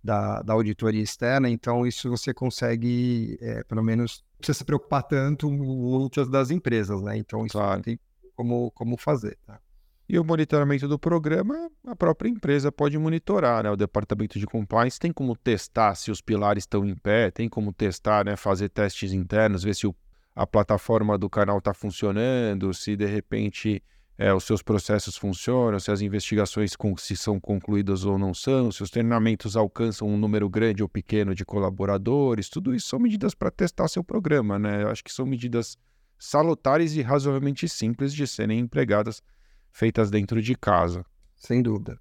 [0.03, 5.03] da, da auditoria externa, então isso você consegue, é, pelo menos, não precisa se preocupar
[5.03, 7.17] tanto muitas das empresas, né?
[7.17, 7.81] Então isso claro.
[7.81, 7.99] tem
[8.35, 9.59] como, como fazer, tá?
[10.07, 13.69] E o monitoramento do programa, a própria empresa pode monitorar, né?
[13.69, 17.71] O departamento de compliance tem como testar se os pilares estão em pé, tem como
[17.71, 18.35] testar, né?
[18.35, 19.95] Fazer testes internos, ver se o,
[20.33, 23.83] a plataforma do canal está funcionando, se de repente
[24.19, 28.69] é, os seus processos funcionam, se as investigações com, se são concluídas ou não são,
[28.69, 33.33] se os treinamentos alcançam um número grande ou pequeno de colaboradores, tudo isso são medidas
[33.33, 34.83] para testar seu programa, né?
[34.83, 35.77] Eu acho que são medidas
[36.19, 39.23] salutares e razoavelmente simples de serem empregadas,
[39.71, 41.05] feitas dentro de casa.
[41.37, 41.97] Sem dúvida.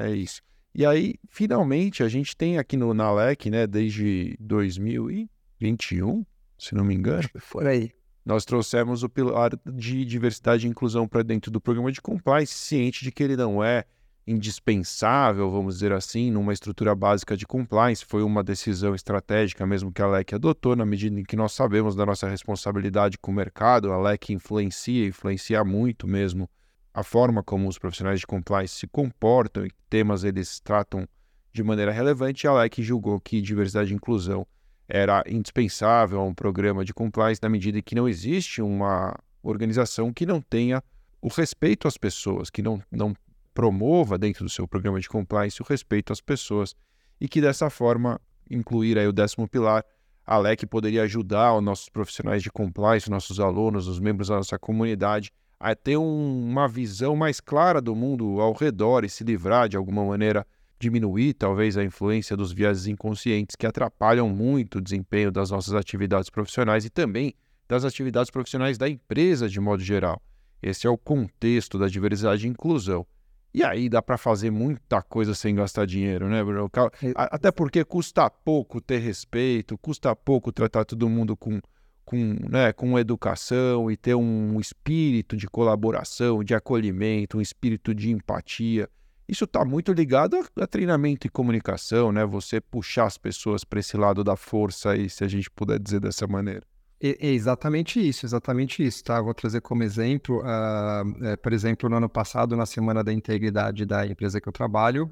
[0.00, 0.40] É isso.
[0.74, 6.24] E aí, finalmente, a gente tem aqui no Nalec, né, desde 2021,
[6.58, 7.28] se não me engano.
[7.50, 7.97] Por aí
[8.28, 13.02] nós trouxemos o pilar de diversidade e inclusão para dentro do programa de compliance, ciente
[13.02, 13.86] de que ele não é
[14.26, 18.04] indispensável, vamos dizer assim, numa estrutura básica de compliance.
[18.04, 21.96] Foi uma decisão estratégica mesmo que a LEC adotou, na medida em que nós sabemos
[21.96, 23.90] da nossa responsabilidade com o mercado.
[23.90, 26.50] A LEC influencia, influencia muito mesmo
[26.92, 31.08] a forma como os profissionais de compliance se comportam e temas eles tratam
[31.50, 32.46] de maneira relevante.
[32.46, 34.46] A LEC julgou que diversidade e inclusão
[34.88, 40.12] era indispensável a um programa de compliance na medida em que não existe uma organização
[40.12, 40.82] que não tenha
[41.20, 43.14] o respeito às pessoas, que não, não
[43.52, 46.74] promova dentro do seu programa de compliance o respeito às pessoas
[47.20, 48.20] e que dessa forma
[48.50, 49.84] incluir aí o décimo pilar,
[50.24, 54.58] a LEC poderia ajudar os nossos profissionais de compliance, nossos alunos, os membros da nossa
[54.58, 59.68] comunidade a ter um, uma visão mais clara do mundo ao redor e se livrar
[59.68, 60.46] de alguma maneira
[60.78, 66.30] diminuir talvez a influência dos viéses inconscientes que atrapalham muito o desempenho das nossas atividades
[66.30, 67.34] profissionais e também
[67.68, 70.22] das atividades profissionais da empresa de modo geral.
[70.62, 73.06] Esse é o contexto da diversidade e inclusão.
[73.52, 76.70] E aí dá para fazer muita coisa sem gastar dinheiro, né, Bruno?
[77.14, 81.60] Até porque custa pouco ter respeito, custa pouco tratar todo mundo com,
[82.04, 88.10] com, né, com educação e ter um espírito de colaboração, de acolhimento, um espírito de
[88.10, 88.88] empatia.
[89.28, 92.24] Isso está muito ligado a, a, treinamento e comunicação, né?
[92.24, 96.00] Você puxar as pessoas para esse lado da força aí, se a gente puder dizer
[96.00, 96.62] dessa maneira.
[97.00, 99.20] É, exatamente isso, exatamente isso, tá?
[99.20, 103.84] Vou trazer como exemplo, uh, é, por exemplo, no ano passado, na Semana da Integridade
[103.84, 105.10] da empresa que eu trabalho,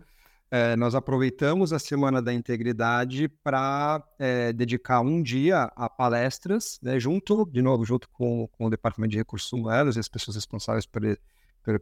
[0.50, 7.00] é, nós aproveitamos a Semana da Integridade para é, dedicar um dia a palestras, né,
[7.00, 10.86] junto, de novo, junto com, com o Departamento de Recursos Humanos e as pessoas responsáveis
[10.86, 11.02] por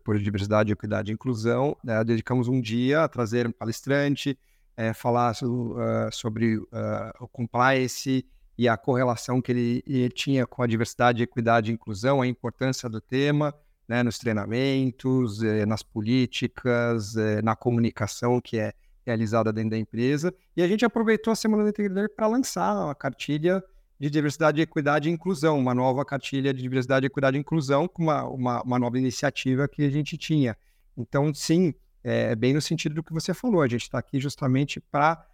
[0.03, 1.77] por, diversidade, equidade e inclusão.
[1.83, 2.03] Né?
[2.05, 4.39] Dedicamos um dia a trazer um palestrante,
[4.77, 6.67] é, falar so, uh, sobre uh,
[7.21, 8.27] o compliance
[8.57, 13.01] e a correlação que ele, tinha com a diversidade, equidade e inclusão, a importância do
[13.01, 13.55] tema
[13.89, 18.73] né, nos treinamentos, eh, nas políticas, eh, na comunicação que é
[19.05, 20.33] realizada dentro da empresa.
[20.57, 23.63] E a gente aproveitou a Semana da Integridade para lançar a cartilha
[24.05, 28.25] de diversidade, equidade e inclusão, uma nova cartilha de diversidade, equidade e inclusão, com uma,
[28.25, 30.55] uma, uma nova iniciativa que a gente tinha.
[30.95, 34.79] Então, sim, é bem no sentido do que você falou, a gente está aqui justamente
[34.79, 35.27] para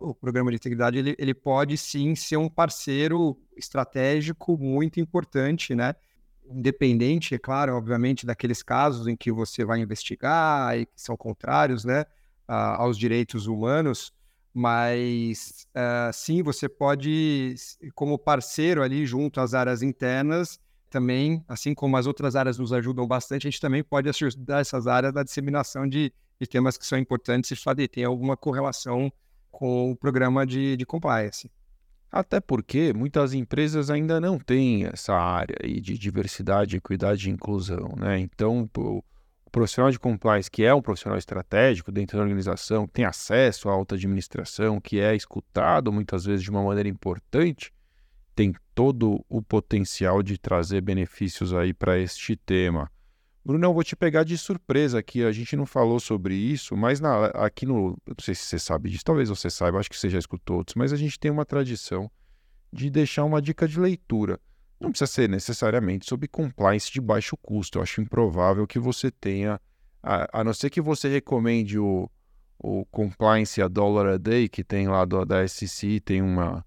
[0.00, 5.94] o programa de integridade ele, ele pode sim ser um parceiro estratégico muito importante, né?
[6.50, 11.86] Independente, é claro, obviamente, daqueles casos em que você vai investigar e que são contrários,
[11.86, 12.04] né,
[12.46, 14.12] aos direitos humanos,
[14.52, 17.54] mas uh, sim, você pode,
[17.94, 23.06] como parceiro ali junto às áreas internas, também, assim como as outras áreas nos ajudam
[23.06, 26.98] bastante, a gente também pode ajudar essas áreas na disseminação de, de temas que são
[26.98, 29.12] importantes e fazer tem alguma correlação
[29.50, 31.50] com o programa de, de compliance.
[32.10, 38.18] Até porque muitas empresas ainda não têm essa área de diversidade, equidade e inclusão, né?
[38.18, 38.68] Então,
[39.48, 43.72] o profissional de compliance, que é um profissional estratégico dentro da organização, tem acesso à
[43.72, 47.72] alta administração, que é escutado muitas vezes de uma maneira importante,
[48.34, 52.90] tem todo o potencial de trazer benefícios aí para este tema.
[53.42, 55.24] Bruno, eu vou te pegar de surpresa aqui.
[55.24, 57.96] A gente não falou sobre isso, mas na, aqui no.
[58.06, 60.74] Não sei se você sabe disso, talvez você saiba, acho que você já escutou outros,
[60.74, 62.10] mas a gente tem uma tradição
[62.70, 64.38] de deixar uma dica de leitura.
[64.80, 67.78] Não precisa ser necessariamente sobre compliance de baixo custo.
[67.78, 69.60] Eu acho improvável que você tenha,
[70.02, 72.08] a, a não ser que você recomende o,
[72.58, 76.64] o Compliance a Dollar a Day, que tem lá do, da SEC, tem uma,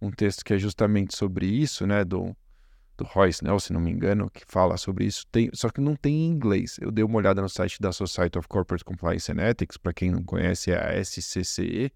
[0.00, 2.36] um texto que é justamente sobre isso, né, do,
[2.96, 6.14] do Royce se não me engano, que fala sobre isso, tem, só que não tem
[6.14, 6.76] em inglês.
[6.80, 10.10] Eu dei uma olhada no site da Society of Corporate Compliance and Ethics, para quem
[10.10, 11.92] não conhece, é a SCCE,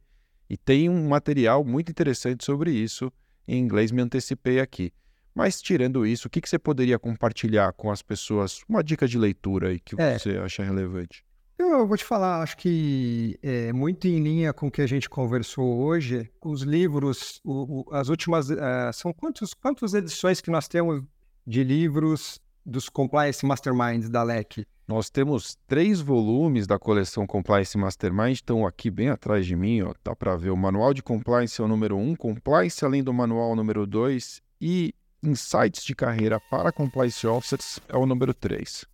[0.48, 3.12] e tem um material muito interessante sobre isso
[3.46, 4.92] em inglês, me antecipei aqui.
[5.34, 8.62] Mas tirando isso, o que, que você poderia compartilhar com as pessoas?
[8.68, 10.18] Uma dica de leitura aí que é.
[10.18, 11.24] você acha relevante.
[11.58, 15.08] Eu vou te falar, acho que é muito em linha com o que a gente
[15.08, 16.30] conversou hoje.
[16.44, 21.02] Os livros, o, o, as últimas, uh, são quantos, quantas edições que nós temos
[21.46, 24.66] de livros dos Compliance Masterminds da LEC?
[24.86, 29.94] Nós temos três volumes da coleção Compliance Mastermind, estão aqui bem atrás de mim, ó,
[30.04, 30.50] dá para ver.
[30.50, 34.94] O Manual de Compliance é o número um, Compliance além do manual número dois e
[35.22, 38.84] Insights de carreira para compliance officers é o número 3.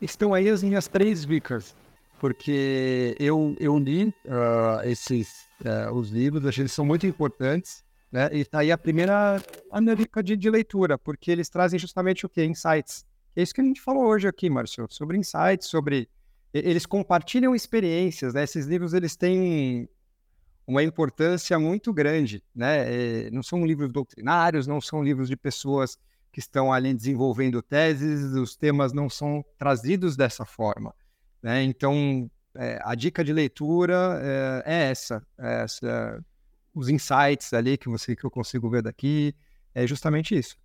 [0.00, 1.74] Estão aí as minhas três dicas,
[2.18, 7.84] porque eu, eu li uh, esses uh, os livros, acho que eles são muito importantes,
[8.12, 8.28] né?
[8.32, 12.26] E tá aí a primeira a minha dica de, de leitura, porque eles trazem justamente
[12.26, 12.44] o que?
[12.44, 13.04] Insights.
[13.34, 16.08] É isso que a gente falou hoje aqui, Márcio, sobre insights, sobre
[16.52, 18.42] eles compartilham experiências, né?
[18.42, 19.88] Esses livros eles têm
[20.70, 23.24] uma importância muito grande, né?
[23.26, 25.98] É, não são livros doutrinários, não são livros de pessoas
[26.30, 30.94] que estão ali desenvolvendo teses, os temas não são trazidos dessa forma,
[31.42, 31.64] né?
[31.64, 36.24] Então, é, a dica de leitura é, é essa, é essa,
[36.72, 39.34] os insights ali que você que eu consigo ver daqui,
[39.74, 40.56] é justamente isso.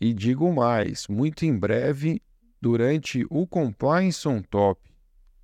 [0.00, 2.22] E digo mais, muito em breve,
[2.58, 4.80] durante o Compliance on Top,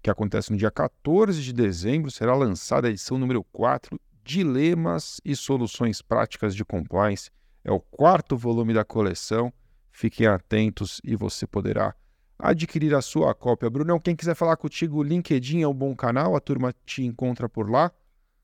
[0.02, 5.34] que acontece no dia 14 de dezembro, será lançada a edição número 4, Dilemas e
[5.34, 7.30] Soluções Práticas de Compliance.
[7.64, 9.52] É o quarto volume da coleção.
[9.90, 11.94] Fiquem atentos e você poderá
[12.38, 13.68] adquirir a sua cópia.
[13.68, 17.48] Brunão, quem quiser falar contigo, o LinkedIn é um bom canal, a turma te encontra
[17.48, 17.90] por lá.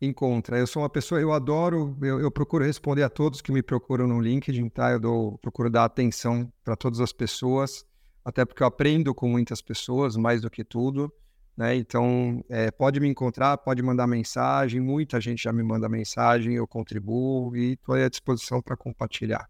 [0.01, 0.59] Encontra.
[0.59, 4.07] Eu sou uma pessoa, eu adoro, eu, eu procuro responder a todos que me procuram
[4.09, 4.91] no LinkedIn, tá?
[4.91, 7.87] Eu dou, procuro dar atenção para todas as pessoas,
[8.25, 11.13] até porque eu aprendo com muitas pessoas, mais do que tudo.
[11.57, 11.77] Né?
[11.77, 16.67] Então, é, pode me encontrar, pode mandar mensagem, muita gente já me manda mensagem, eu
[16.67, 19.49] contribuo e estou à disposição para compartilhar.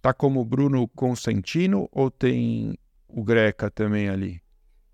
[0.00, 2.78] Tá como Bruno Consentino ou tem
[3.08, 4.40] o Greca também ali?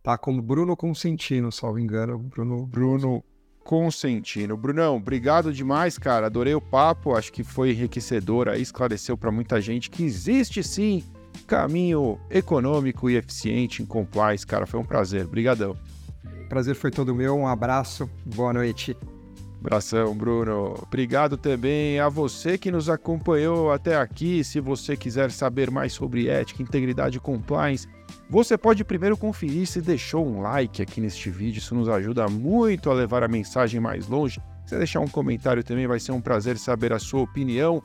[0.02, 2.18] Tá como Bruno Consentino, salvo engano.
[2.18, 3.24] Bruno, Bruno
[3.64, 4.56] Consentino.
[4.56, 6.26] Brunão, obrigado demais, cara.
[6.26, 11.02] Adorei o papo, acho que foi enriquecedor aí, esclareceu para muita gente que existe sim
[11.46, 14.66] caminho econômico e eficiente em compliance, cara.
[14.66, 15.24] Foi um prazer.
[15.24, 15.76] Obrigadão.
[16.54, 17.36] Prazer foi todo meu.
[17.36, 18.08] Um abraço.
[18.24, 18.96] Boa noite.
[19.58, 20.78] Abração, Bruno.
[20.86, 24.44] Obrigado também a você que nos acompanhou até aqui.
[24.44, 27.88] Se você quiser saber mais sobre ética, integridade e compliance,
[28.30, 31.58] você pode primeiro conferir se deixou um like aqui neste vídeo.
[31.58, 34.40] Isso nos ajuda muito a levar a mensagem mais longe.
[34.64, 37.82] Se deixar um comentário também, vai ser um prazer saber a sua opinião.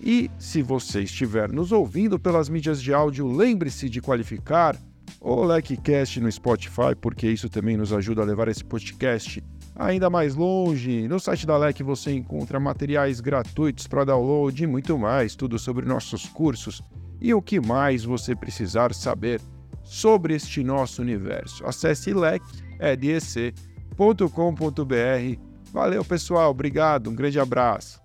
[0.00, 4.76] E se você estiver nos ouvindo pelas mídias de áudio, lembre-se de qualificar
[5.20, 9.42] o LecCast no Spotify, porque isso também nos ajuda a levar esse podcast
[9.74, 11.06] ainda mais longe.
[11.06, 15.86] No site da LEC você encontra materiais gratuitos para download e muito mais, tudo sobre
[15.86, 16.82] nossos cursos
[17.20, 19.40] e o que mais você precisar saber
[19.84, 21.64] sobre este nosso universo.
[21.64, 23.18] Acesse lecedc.com.br.
[25.72, 26.50] Valeu, pessoal.
[26.50, 27.10] Obrigado.
[27.10, 28.00] Um grande abraço.